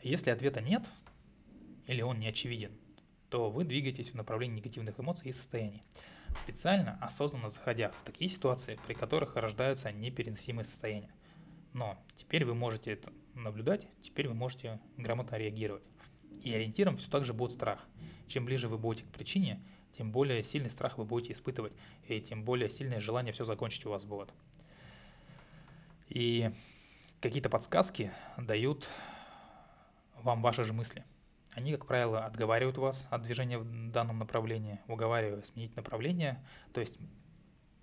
Если 0.00 0.30
ответа 0.30 0.60
нет, 0.60 0.84
или 1.88 2.02
он 2.02 2.20
не 2.20 2.28
очевиден, 2.28 2.70
то 3.30 3.50
вы 3.50 3.64
двигаетесь 3.64 4.12
в 4.12 4.14
направлении 4.14 4.58
негативных 4.58 5.00
эмоций 5.00 5.30
и 5.30 5.32
состояний, 5.32 5.82
специально, 6.36 6.96
осознанно 7.00 7.48
заходя 7.48 7.90
в 7.90 8.04
такие 8.04 8.30
ситуации, 8.30 8.78
при 8.86 8.94
которых 8.94 9.34
рождаются 9.34 9.90
непереносимые 9.90 10.64
состояния. 10.64 11.10
Но 11.72 11.98
теперь 12.16 12.44
вы 12.44 12.54
можете 12.54 12.92
это 12.92 13.12
наблюдать, 13.34 13.86
теперь 14.02 14.28
вы 14.28 14.34
можете 14.34 14.80
грамотно 14.96 15.36
реагировать. 15.36 15.82
И 16.42 16.52
ориентиром 16.52 16.96
все 16.96 17.10
так 17.10 17.24
же 17.24 17.32
будет 17.32 17.52
страх. 17.52 17.86
Чем 18.26 18.44
ближе 18.44 18.68
вы 18.68 18.78
будете 18.78 19.04
к 19.04 19.10
причине, 19.10 19.62
тем 19.92 20.12
более 20.12 20.44
сильный 20.44 20.70
страх 20.70 20.98
вы 20.98 21.04
будете 21.04 21.32
испытывать, 21.32 21.72
и 22.06 22.20
тем 22.20 22.44
более 22.44 22.68
сильное 22.68 23.00
желание 23.00 23.32
все 23.32 23.44
закончить 23.44 23.86
у 23.86 23.90
вас 23.90 24.04
будет. 24.04 24.32
И 26.08 26.50
какие-то 27.20 27.48
подсказки 27.48 28.12
дают 28.36 28.88
вам 30.22 30.42
ваши 30.42 30.64
же 30.64 30.72
мысли. 30.72 31.04
Они, 31.52 31.72
как 31.72 31.86
правило, 31.86 32.24
отговаривают 32.24 32.78
вас 32.78 33.06
от 33.10 33.22
движения 33.22 33.58
в 33.58 33.90
данном 33.90 34.18
направлении, 34.18 34.78
уговаривая 34.86 35.42
сменить 35.42 35.74
направление. 35.74 36.44
То 36.72 36.80
есть 36.80 36.98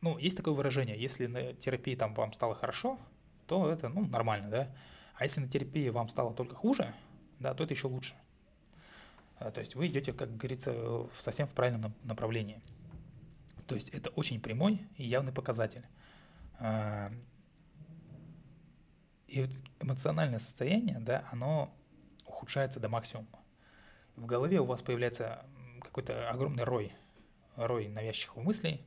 ну, 0.01 0.17
есть 0.17 0.37
такое 0.37 0.53
выражение, 0.53 0.99
если 0.99 1.25
на 1.25 1.53
терапии 1.53 1.95
там 1.95 2.13
вам 2.13 2.31
стало 2.31 2.53
хорошо, 2.53 2.99
то 3.47 3.69
это, 3.69 3.89
ну, 3.89 4.05
нормально, 4.05 4.49
да. 4.49 4.75
А 5.15 5.23
если 5.23 5.41
на 5.41 5.47
терапии 5.47 5.89
вам 5.89 6.09
стало 6.09 6.33
только 6.33 6.55
хуже, 6.55 6.93
да, 7.39 7.53
то 7.53 7.63
это 7.63 7.73
еще 7.73 7.87
лучше. 7.87 8.15
А, 9.37 9.51
то 9.51 9.59
есть 9.59 9.75
вы 9.75 9.87
идете, 9.87 10.13
как 10.13 10.35
говорится, 10.35 11.07
совсем 11.17 11.47
в 11.47 11.53
правильном 11.53 11.93
направлении. 12.03 12.61
То 13.67 13.75
есть 13.75 13.89
это 13.89 14.09
очень 14.11 14.39
прямой 14.39 14.81
и 14.97 15.05
явный 15.05 15.31
показатель. 15.31 15.85
А, 16.59 17.11
и 19.27 19.49
эмоциональное 19.79 20.39
состояние, 20.39 20.99
да, 20.99 21.27
оно 21.31 21.73
ухудшается 22.25 22.79
до 22.79 22.89
максимума. 22.89 23.27
В 24.15 24.25
голове 24.25 24.59
у 24.61 24.65
вас 24.65 24.81
появляется 24.81 25.45
какой-то 25.81 26.29
огромный 26.29 26.63
рой, 26.63 26.93
рой 27.55 27.87
навязчивых 27.87 28.37
мыслей 28.37 28.85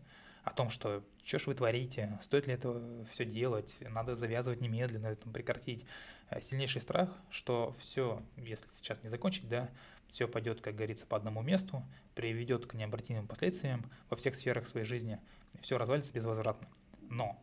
о 0.49 0.55
том, 0.55 0.71
что 0.71 1.05
что 1.25 1.39
ж 1.39 1.47
вы 1.47 1.55
творите, 1.55 2.19
стоит 2.23 2.47
ли 2.47 2.55
это 2.55 3.05
все 3.13 3.27
делать, 3.27 3.77
надо 3.81 4.17
завязывать 4.17 4.63
немедленно, 4.63 5.09
это 5.09 5.29
прекратить. 5.29 5.85
Э, 6.31 6.41
сильнейший 6.41 6.81
страх, 6.81 7.15
что 7.31 7.77
все, 7.79 8.23
если 8.37 8.67
сейчас 8.73 9.03
не 9.03 9.11
закончить, 9.11 9.47
да, 9.47 9.69
все 10.09 10.27
пойдет, 10.27 10.63
как 10.63 10.75
говорится, 10.75 11.07
по 11.07 11.19
одному 11.19 11.43
месту, 11.43 11.85
приведет 12.15 12.65
к 12.65 12.73
необратимым 12.73 13.27
последствиям 13.27 13.91
во 14.09 14.17
всех 14.17 14.35
сферах 14.35 14.67
своей 14.67 14.87
жизни, 14.87 15.21
все 15.61 15.77
развалится 15.77 16.15
безвозвратно. 16.15 16.67
Но 17.11 17.39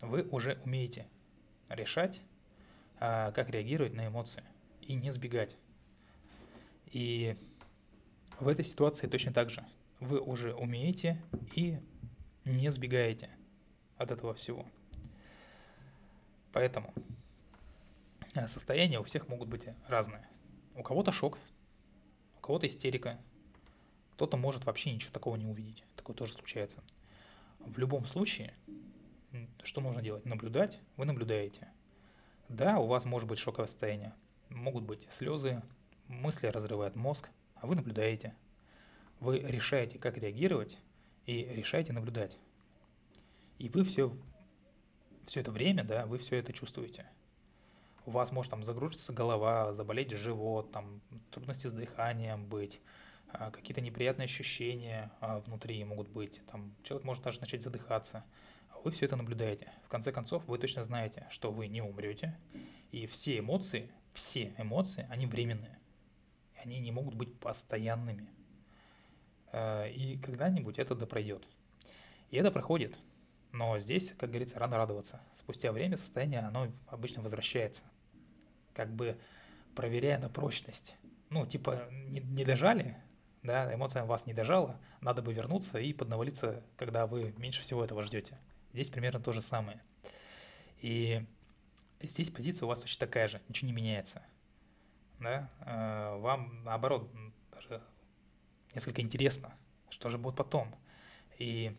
вы 0.00 0.24
уже 0.24 0.60
умеете 0.64 1.06
решать, 1.68 2.20
а, 2.98 3.30
как 3.30 3.50
реагировать 3.50 3.94
на 3.94 4.08
эмоции 4.08 4.42
и 4.82 4.94
не 4.94 5.12
сбегать. 5.12 5.56
И 6.86 7.36
в 8.40 8.48
этой 8.48 8.64
ситуации 8.64 9.06
точно 9.06 9.32
так 9.32 9.50
же. 9.50 9.64
Вы 10.00 10.20
уже 10.20 10.54
умеете 10.54 11.22
и 11.54 11.78
не 12.46 12.70
сбегаете 12.70 13.28
от 13.98 14.10
этого 14.10 14.32
всего. 14.32 14.64
Поэтому 16.52 16.94
э, 18.34 18.46
состояния 18.46 19.00
у 19.00 19.02
всех 19.02 19.28
могут 19.28 19.48
быть 19.48 19.66
разные. 19.88 20.26
У 20.74 20.82
кого-то 20.82 21.12
шок, 21.12 21.38
у 22.38 22.40
кого-то 22.40 22.68
истерика, 22.68 23.18
кто-то 24.14 24.36
может 24.36 24.64
вообще 24.64 24.92
ничего 24.92 25.12
такого 25.12 25.36
не 25.36 25.46
увидеть. 25.46 25.84
Такое 25.96 26.16
тоже 26.16 26.32
случается. 26.32 26.82
В 27.58 27.78
любом 27.78 28.06
случае, 28.06 28.54
что 29.62 29.80
нужно 29.80 30.00
делать? 30.00 30.24
Наблюдать, 30.24 30.78
вы 30.96 31.04
наблюдаете. 31.04 31.68
Да, 32.48 32.78
у 32.78 32.86
вас 32.86 33.04
может 33.04 33.28
быть 33.28 33.40
шоковое 33.40 33.66
состояние, 33.66 34.14
могут 34.50 34.84
быть 34.84 35.08
слезы, 35.10 35.62
мысли 36.06 36.46
разрывают 36.46 36.94
мозг, 36.94 37.28
а 37.56 37.66
вы 37.66 37.74
наблюдаете. 37.74 38.36
Вы 39.18 39.40
решаете, 39.40 39.98
как 39.98 40.16
реагировать, 40.16 40.78
и 41.26 41.44
решаете 41.44 41.92
наблюдать. 41.92 42.38
И 43.58 43.68
вы 43.68 43.84
все, 43.84 44.16
все 45.26 45.40
это 45.40 45.50
время, 45.50 45.84
да, 45.84 46.06
вы 46.06 46.18
все 46.18 46.36
это 46.36 46.52
чувствуете. 46.52 47.06
У 48.04 48.10
вас 48.10 48.30
может 48.30 48.50
там 48.50 48.62
загрузиться 48.62 49.12
голова, 49.12 49.72
заболеть 49.72 50.12
живот, 50.12 50.70
там 50.70 51.00
трудности 51.30 51.66
с 51.66 51.72
дыханием 51.72 52.46
быть, 52.46 52.80
а, 53.28 53.50
какие-то 53.50 53.80
неприятные 53.80 54.26
ощущения 54.26 55.10
а, 55.20 55.40
внутри 55.40 55.82
могут 55.84 56.08
быть, 56.08 56.40
там 56.46 56.74
человек 56.84 57.04
может 57.04 57.24
даже 57.24 57.40
начать 57.40 57.62
задыхаться. 57.62 58.24
Вы 58.84 58.92
все 58.92 59.06
это 59.06 59.16
наблюдаете. 59.16 59.72
В 59.84 59.88
конце 59.88 60.12
концов, 60.12 60.46
вы 60.46 60.58
точно 60.58 60.84
знаете, 60.84 61.26
что 61.30 61.50
вы 61.50 61.66
не 61.66 61.82
умрете, 61.82 62.38
и 62.92 63.06
все 63.06 63.38
эмоции, 63.40 63.90
все 64.12 64.54
эмоции, 64.58 65.08
они 65.10 65.26
временные. 65.26 65.78
Они 66.62 66.78
не 66.78 66.92
могут 66.92 67.14
быть 67.14 67.38
постоянными. 67.40 68.28
Э, 69.56 69.90
и 69.90 70.18
когда-нибудь 70.18 70.78
это 70.78 70.94
да 70.94 71.06
пройдет. 71.06 71.48
И 72.30 72.36
это 72.36 72.50
проходит. 72.50 72.96
Но 73.52 73.78
здесь, 73.78 74.12
как 74.18 74.28
говорится, 74.28 74.58
рано 74.58 74.76
радоваться. 74.76 75.22
Спустя 75.34 75.72
время 75.72 75.96
состояние, 75.96 76.40
оно 76.40 76.70
обычно 76.88 77.22
возвращается. 77.22 77.84
Как 78.74 78.92
бы 78.94 79.18
проверяя 79.74 80.18
на 80.18 80.28
прочность. 80.28 80.96
Ну, 81.30 81.46
типа, 81.46 81.88
не, 81.90 82.20
не 82.20 82.44
дожали, 82.44 82.98
да, 83.42 83.72
эмоция 83.74 84.04
вас 84.04 84.26
не 84.26 84.34
дожала, 84.34 84.78
надо 85.00 85.22
бы 85.22 85.32
вернуться 85.32 85.78
и 85.78 85.92
поднавалиться, 85.94 86.62
когда 86.76 87.06
вы 87.06 87.34
меньше 87.38 87.62
всего 87.62 87.82
этого 87.82 88.02
ждете. 88.02 88.38
Здесь 88.74 88.90
примерно 88.90 89.20
то 89.20 89.32
же 89.32 89.40
самое. 89.40 89.82
И 90.82 91.24
здесь 92.02 92.30
позиция 92.30 92.66
у 92.66 92.68
вас 92.68 92.80
точно 92.80 93.06
такая 93.06 93.28
же, 93.28 93.40
ничего 93.48 93.68
не 93.68 93.74
меняется. 93.74 94.22
Да? 95.18 95.50
Э, 95.60 96.18
вам, 96.18 96.62
наоборот, 96.62 97.10
даже 97.52 97.82
несколько 98.76 99.00
интересно, 99.02 99.52
что 99.88 100.10
же 100.10 100.18
будет 100.18 100.36
потом. 100.36 100.72
И 101.38 101.74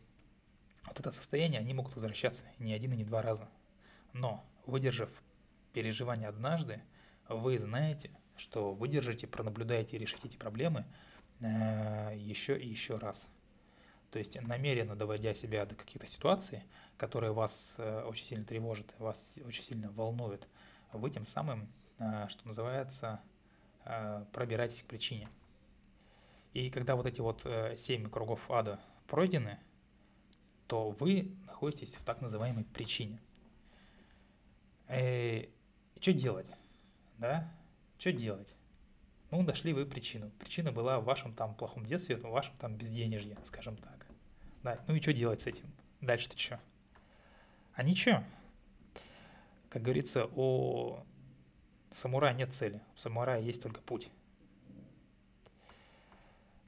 вот 0.87 0.99
это 0.99 1.11
состояние, 1.11 1.59
они 1.59 1.73
могут 1.73 1.95
возвращаться 1.95 2.43
не 2.57 2.73
один 2.73 2.91
и 2.93 2.97
не 2.97 3.05
два 3.05 3.21
раза. 3.21 3.47
Но, 4.13 4.43
выдержав 4.65 5.09
переживание 5.73 6.27
однажды, 6.27 6.81
вы 7.29 7.59
знаете, 7.59 8.09
что 8.35 8.73
выдержите, 8.73 9.27
пронаблюдаете 9.27 9.95
и 9.95 9.99
решите 9.99 10.27
эти 10.27 10.37
проблемы 10.37 10.85
э, 11.39 12.13
еще 12.17 12.59
и 12.59 12.67
еще 12.67 12.95
раз. 12.95 13.29
То 14.09 14.19
есть 14.19 14.41
намеренно 14.41 14.95
доводя 14.95 15.33
себя 15.35 15.65
до 15.65 15.75
каких-то 15.75 16.07
ситуаций, 16.07 16.63
которые 16.97 17.31
вас 17.31 17.75
э, 17.77 18.03
очень 18.03 18.25
сильно 18.25 18.43
тревожат, 18.43 18.95
вас 18.97 19.37
очень 19.45 19.63
сильно 19.63 19.91
волнуют, 19.91 20.47
вы 20.93 21.11
тем 21.11 21.25
самым, 21.25 21.67
э, 21.99 22.25
что 22.29 22.47
называется, 22.47 23.21
э, 23.85 24.25
пробираетесь 24.31 24.81
к 24.81 24.87
причине. 24.87 25.29
И 26.53 26.69
когда 26.69 26.95
вот 26.95 27.05
эти 27.05 27.21
вот 27.21 27.41
э, 27.45 27.75
семь 27.75 28.09
кругов 28.09 28.49
ада 28.49 28.79
пройдены, 29.07 29.59
то 30.67 30.89
вы 30.91 31.35
находитесь 31.45 31.95
в 31.95 32.03
так 32.03 32.21
называемой 32.21 32.65
причине. 32.65 33.19
Э, 34.87 35.45
что 35.99 36.13
делать? 36.13 36.47
Да? 37.17 37.51
Что 37.97 38.11
делать? 38.11 38.55
Ну, 39.31 39.41
нашли 39.41 39.73
вы 39.73 39.85
причину. 39.85 40.31
Причина 40.39 40.71
была 40.71 40.99
в 40.99 41.05
вашем 41.05 41.33
там 41.33 41.53
плохом 41.55 41.85
детстве, 41.85 42.15
в 42.15 42.23
вашем 42.23 42.55
там 42.57 42.75
безденежье, 42.75 43.37
скажем 43.43 43.75
так. 43.77 44.05
Да, 44.63 44.79
ну 44.87 44.95
и 44.95 45.01
что 45.01 45.13
делать 45.13 45.41
с 45.41 45.47
этим? 45.47 45.65
Дальше-то 46.01 46.37
что? 46.37 46.59
А 47.73 47.83
ничего. 47.83 48.23
Как 49.69 49.81
говорится, 49.81 50.25
у 50.35 51.03
самурая 51.91 52.33
нет 52.33 52.53
цели, 52.53 52.81
у 52.95 52.97
самурая 52.97 53.41
есть 53.41 53.61
только 53.61 53.81
путь. 53.81 54.09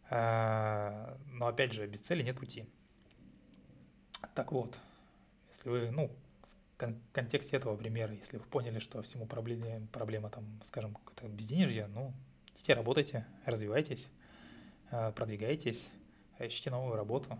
А, 0.09 1.17
но 1.27 1.47
опять 1.47 1.73
же, 1.73 1.85
без 1.85 2.01
цели 2.01 2.23
нет 2.23 2.37
пути. 2.37 2.65
Так 4.33 4.51
вот, 4.51 4.77
если 5.51 5.69
вы, 5.69 5.91
ну, 5.91 6.11
в 6.41 6.77
контексте 7.11 7.57
этого 7.57 7.75
примера, 7.77 8.11
если 8.13 8.37
вы 8.37 8.45
поняли, 8.45 8.79
что 8.79 9.01
всему 9.03 9.27
проблеме, 9.27 9.87
проблема 9.91 10.29
там, 10.29 10.45
скажем, 10.63 10.95
какое-то 10.95 11.27
безденежье, 11.27 11.87
ну, 11.87 12.13
идите 12.55 12.73
работайте, 12.73 13.27
развивайтесь, 13.45 14.07
а, 14.89 15.11
продвигайтесь, 15.11 15.89
ищите 16.39 16.71
новую 16.71 16.95
работу, 16.95 17.39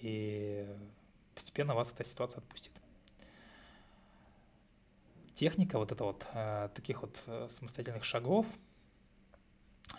и 0.00 0.68
постепенно 1.34 1.74
вас 1.74 1.92
эта 1.92 2.04
ситуация 2.04 2.38
отпустит. 2.38 2.72
Техника 5.34 5.78
вот 5.78 5.92
это 5.92 6.04
вот 6.04 6.26
а, 6.32 6.68
таких 6.68 7.02
вот 7.02 7.22
э, 7.26 7.48
самостоятельных 7.50 8.04
шагов– 8.04 8.46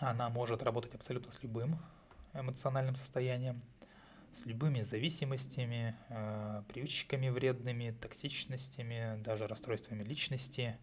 она 0.00 0.28
может 0.28 0.62
работать 0.62 0.94
абсолютно 0.94 1.32
с 1.32 1.42
любым 1.42 1.78
эмоциональным 2.34 2.96
состоянием, 2.96 3.62
с 4.32 4.44
любыми 4.44 4.82
зависимостями, 4.82 5.96
э, 6.08 6.62
привычками 6.68 7.28
вредными, 7.28 7.96
токсичностями, 8.00 9.20
даже 9.22 9.46
расстройствами 9.46 10.02
личности. 10.02 10.76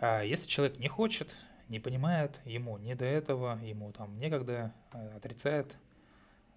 А 0.00 0.22
если 0.22 0.46
человек 0.46 0.78
не 0.78 0.88
хочет, 0.88 1.36
не 1.68 1.78
понимает, 1.78 2.40
ему 2.44 2.78
не 2.78 2.94
до 2.94 3.04
этого, 3.04 3.60
ему 3.62 3.92
там 3.92 4.18
некогда, 4.18 4.72
э, 4.92 5.16
отрицает, 5.16 5.76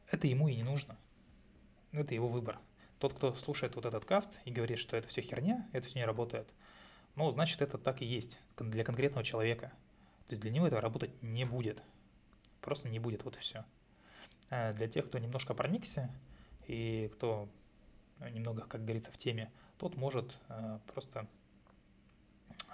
это 0.10 0.28
ему 0.28 0.48
и 0.48 0.56
не 0.56 0.64
нужно. 0.64 0.98
Это 1.92 2.14
его 2.14 2.30
выбор. 2.30 2.60
Тот, 3.00 3.14
кто 3.14 3.34
слушает 3.34 3.76
вот 3.76 3.86
этот 3.86 4.06
каст 4.06 4.40
и 4.46 4.52
говорит, 4.52 4.80
что 4.80 4.96
это 4.96 5.08
все 5.08 5.22
херня, 5.22 5.68
это 5.74 5.88
все 5.88 6.00
не 6.00 6.06
работает, 6.06 6.48
ну, 7.16 7.30
значит, 7.32 7.62
это 7.62 7.78
так 7.78 8.02
и 8.02 8.06
есть 8.06 8.40
для 8.58 8.84
конкретного 8.84 9.26
человека– 9.26 9.74
то 10.30 10.34
есть 10.34 10.44
для 10.44 10.52
него 10.52 10.68
это 10.68 10.80
работать 10.80 11.10
не 11.24 11.44
будет. 11.44 11.82
Просто 12.62 12.88
не 12.88 13.00
будет, 13.00 13.24
вот 13.24 13.36
и 13.36 13.40
все. 13.40 13.66
А 14.52 14.74
для 14.74 14.88
тех, 14.88 15.08
кто 15.08 15.18
немножко 15.18 15.56
проникся 15.56 16.08
и 16.68 17.10
кто 17.16 17.50
немного, 18.32 18.62
как 18.62 18.84
говорится, 18.84 19.12
в 19.12 19.18
теме, 19.18 19.52
тот 19.80 19.98
может 19.98 20.38
э, 20.50 20.78
просто, 20.94 21.26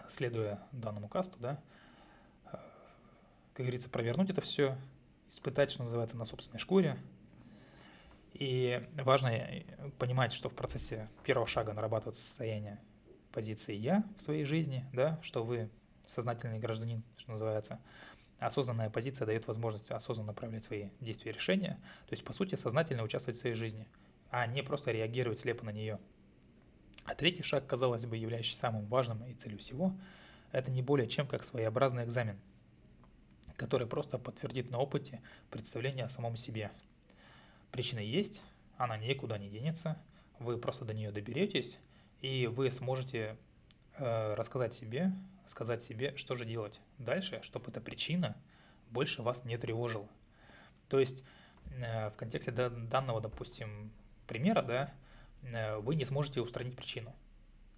следуя 0.09 0.67
данному 0.73 1.07
касту, 1.07 1.39
да, 1.39 1.61
э, 2.47 2.57
как 3.53 3.65
говорится, 3.65 3.89
провернуть 3.89 4.29
это 4.29 4.41
все, 4.41 4.77
испытать, 5.29 5.71
что 5.71 5.83
называется, 5.83 6.17
на 6.17 6.25
собственной 6.25 6.59
шкуре. 6.59 6.97
И 8.33 8.85
важно 8.95 9.27
э, 9.27 9.63
понимать, 9.97 10.33
что 10.33 10.49
в 10.49 10.55
процессе 10.55 11.09
первого 11.23 11.47
шага 11.47 11.71
нарабатывается 11.71 12.21
состояние 12.21 12.81
позиции 13.31 13.75
«я» 13.75 14.03
в 14.17 14.21
своей 14.21 14.43
жизни, 14.43 14.83
да, 14.91 15.21
что 15.21 15.45
вы 15.45 15.69
сознательный 16.07 16.59
гражданин, 16.59 17.03
что 17.17 17.31
называется. 17.31 17.79
Осознанная 18.39 18.89
позиция 18.89 19.25
дает 19.25 19.47
возможность 19.47 19.91
осознанно 19.91 20.27
направлять 20.27 20.63
свои 20.63 20.89
действия 20.99 21.31
и 21.31 21.35
решения, 21.35 21.79
то 22.07 22.13
есть, 22.13 22.23
по 22.25 22.33
сути, 22.33 22.55
сознательно 22.55 23.03
участвовать 23.03 23.37
в 23.37 23.39
своей 23.41 23.55
жизни, 23.55 23.87
а 24.29 24.45
не 24.45 24.61
просто 24.61 24.91
реагировать 24.91 25.39
слепо 25.39 25.63
на 25.65 25.69
нее. 25.69 25.99
А 27.05 27.15
третий 27.15 27.43
шаг, 27.43 27.65
казалось 27.67 28.05
бы, 28.05 28.17
являющийся 28.17 28.59
самым 28.59 28.87
важным 28.87 29.23
и 29.25 29.33
целью 29.33 29.59
всего, 29.59 29.95
это 30.51 30.71
не 30.71 30.81
более 30.81 31.07
чем 31.07 31.27
как 31.27 31.43
своеобразный 31.43 32.03
экзамен, 32.03 32.39
который 33.55 33.87
просто 33.87 34.17
подтвердит 34.17 34.69
на 34.69 34.79
опыте 34.79 35.21
представление 35.49 36.05
о 36.05 36.09
самом 36.09 36.35
себе. 36.35 36.71
Причина 37.71 37.99
есть, 37.99 38.43
она 38.77 38.97
никуда 38.97 39.37
не 39.37 39.49
денется, 39.49 40.01
вы 40.39 40.57
просто 40.57 40.83
до 40.83 40.93
нее 40.93 41.11
доберетесь, 41.11 41.77
и 42.21 42.47
вы 42.47 42.71
сможете 42.71 43.37
рассказать 43.97 44.73
себе, 44.73 45.11
сказать 45.47 45.83
себе, 45.83 46.15
что 46.17 46.35
же 46.35 46.45
делать 46.45 46.79
дальше, 46.97 47.39
чтобы 47.43 47.69
эта 47.69 47.81
причина 47.81 48.35
больше 48.89 49.21
вас 49.21 49.45
не 49.45 49.57
тревожила. 49.57 50.07
То 50.87 50.99
есть 50.99 51.23
э, 51.71 52.09
в 52.09 52.15
контексте 52.15 52.51
данного, 52.51 53.21
допустим, 53.21 53.91
примера, 54.27 54.61
да, 54.61 54.93
э, 55.41 55.77
вы 55.77 55.95
не 55.95 56.05
сможете 56.05 56.41
устранить 56.41 56.75
причину. 56.75 57.13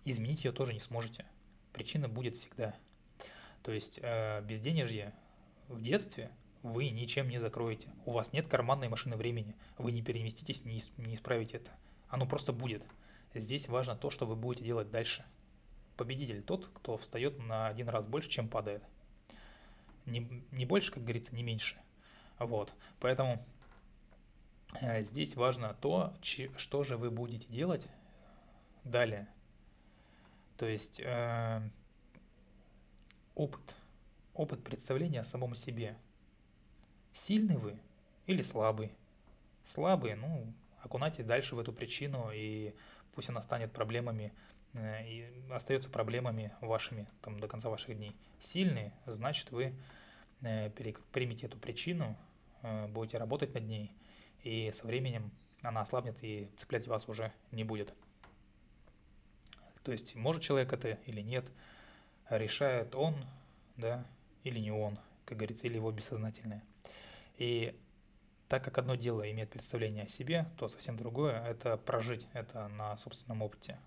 Изменить 0.06 0.44
ее 0.44 0.52
тоже 0.52 0.74
не 0.74 0.80
сможете. 0.80 1.26
Причина 1.74 2.08
будет 2.08 2.36
всегда. 2.36 2.76
То 3.64 3.72
есть 3.72 4.00
э, 4.02 4.42
безденежье 4.42 5.14
в 5.68 5.82
детстве 5.82 6.32
вы 6.64 6.90
ничем 6.90 7.30
не 7.30 7.40
закроете. 7.40 7.90
У 8.06 8.12
вас 8.12 8.34
нет 8.34 8.48
карманной 8.48 8.90
машины 8.90 9.16
времени. 9.16 9.56
Вы 9.78 9.92
не 9.92 10.02
переместитесь, 10.02 10.66
не 10.66 10.78
исправите 11.14 11.58
это. 11.58 11.72
Оно 12.10 12.26
просто 12.26 12.54
будет. 12.54 12.84
Здесь 13.34 13.68
важно 13.68 13.96
то, 13.96 14.10
что 14.10 14.26
вы 14.26 14.36
будете 14.36 14.64
делать 14.64 14.90
дальше. 14.90 15.26
Победитель 15.98 16.44
тот, 16.44 16.68
кто 16.68 16.96
встает 16.98 17.40
на 17.40 17.68
один 17.68 17.90
раз 17.90 18.06
больше, 18.06 18.30
чем 18.30 18.48
падает. 18.48 18.84
Не, 20.06 20.44
не 20.52 20.66
больше, 20.66 20.92
как 20.92 21.04
говорится, 21.04 21.36
не 21.36 21.44
меньше. 21.44 21.76
Вот. 22.40 22.74
Поэтому 23.00 23.44
э, 24.82 25.04
здесь 25.04 25.36
важно 25.36 25.74
то, 25.82 26.14
че, 26.22 26.52
что 26.58 26.84
же 26.84 26.98
вы 26.98 27.10
будете 27.10 27.48
делать 27.48 27.88
далее. 28.84 29.28
То 30.58 30.66
есть 30.66 31.00
э, 31.00 31.62
опыт, 33.36 33.76
опыт 34.34 34.64
представления 34.64 35.22
о 35.22 35.26
самом 35.26 35.56
себе. 35.56 35.98
Сильный 37.14 37.58
вы 37.58 37.80
или 38.28 38.44
слабый? 38.44 38.92
Слабый, 39.66 40.16
ну, 40.16 40.54
окунайтесь 40.82 41.26
дальше 41.26 41.56
в 41.56 41.60
эту 41.60 41.74
причину, 41.74 42.30
и 42.34 42.74
пусть 43.14 43.30
она 43.30 43.42
станет 43.42 43.72
проблемами 43.72 44.32
и 44.78 45.30
остается 45.52 45.90
проблемами 45.90 46.54
вашими 46.62 47.08
там, 47.22 47.40
до 47.40 47.48
конца 47.48 47.70
ваших 47.70 47.96
дней. 47.96 48.16
Сильный, 48.40 48.92
значит, 49.06 49.52
вы 49.52 49.74
э, 50.42 50.70
примете 51.12 51.48
эту 51.48 51.58
причину, 51.58 52.16
э, 52.62 52.88
будете 52.88 53.18
работать 53.18 53.54
над 53.54 53.64
ней, 53.64 53.92
и 54.44 54.72
со 54.74 54.86
временем 54.86 55.32
она 55.62 55.82
ослабнет 55.82 56.24
и 56.24 56.50
цеплять 56.58 56.88
вас 56.88 57.10
уже 57.10 57.34
не 57.52 57.64
будет. 57.64 57.94
То 59.84 59.92
есть, 59.92 60.16
может 60.16 60.42
человек 60.42 60.74
это 60.74 61.00
или 61.06 61.22
нет, 61.22 61.50
решает 62.30 62.94
он, 62.94 63.16
да, 63.78 64.06
или 64.44 64.60
не 64.60 64.72
он, 64.72 65.00
как 65.26 65.38
говорится, 65.38 65.66
или 65.68 65.76
его 65.76 65.92
бессознательное. 65.92 66.64
И 67.38 67.78
так 68.48 68.64
как 68.64 68.78
одно 68.78 68.96
дело 68.96 69.30
имеет 69.30 69.50
представление 69.50 70.06
о 70.06 70.08
себе, 70.08 70.46
то 70.58 70.68
совсем 70.68 70.98
другое– 70.98 71.44
это 71.48 71.78
прожить 71.78 72.28
это 72.34 72.68
на 72.70 72.96
собственном 72.98 73.42
опыте. 73.42 73.78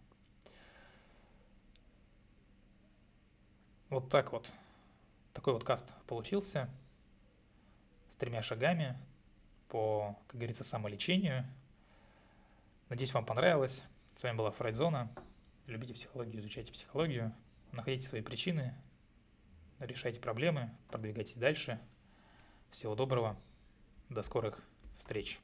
Вот 3.90 4.08
так 4.08 4.32
вот. 4.32 4.48
Такой 5.32 5.52
вот 5.52 5.64
каст 5.64 5.92
получился 6.06 6.70
с 8.08 8.14
тремя 8.14 8.42
шагами 8.42 8.96
по, 9.68 10.16
как 10.28 10.36
говорится, 10.36 10.62
самолечению. 10.62 11.44
Надеюсь, 12.88 13.12
вам 13.12 13.26
понравилось. 13.26 13.82
С 14.14 14.22
вами 14.22 14.36
была 14.36 14.52
Фрейдзона. 14.52 15.10
Любите 15.66 15.94
психологию, 15.94 16.40
изучайте 16.40 16.72
психологию, 16.72 17.32
находите 17.72 18.06
свои 18.06 18.22
причины, 18.22 18.74
решайте 19.78 20.18
проблемы, 20.18 20.70
продвигайтесь 20.88 21.36
дальше. 21.36 21.80
Всего 22.70 22.94
доброго. 22.94 23.36
До 24.08 24.22
скорых 24.22 24.60
встреч! 24.98 25.40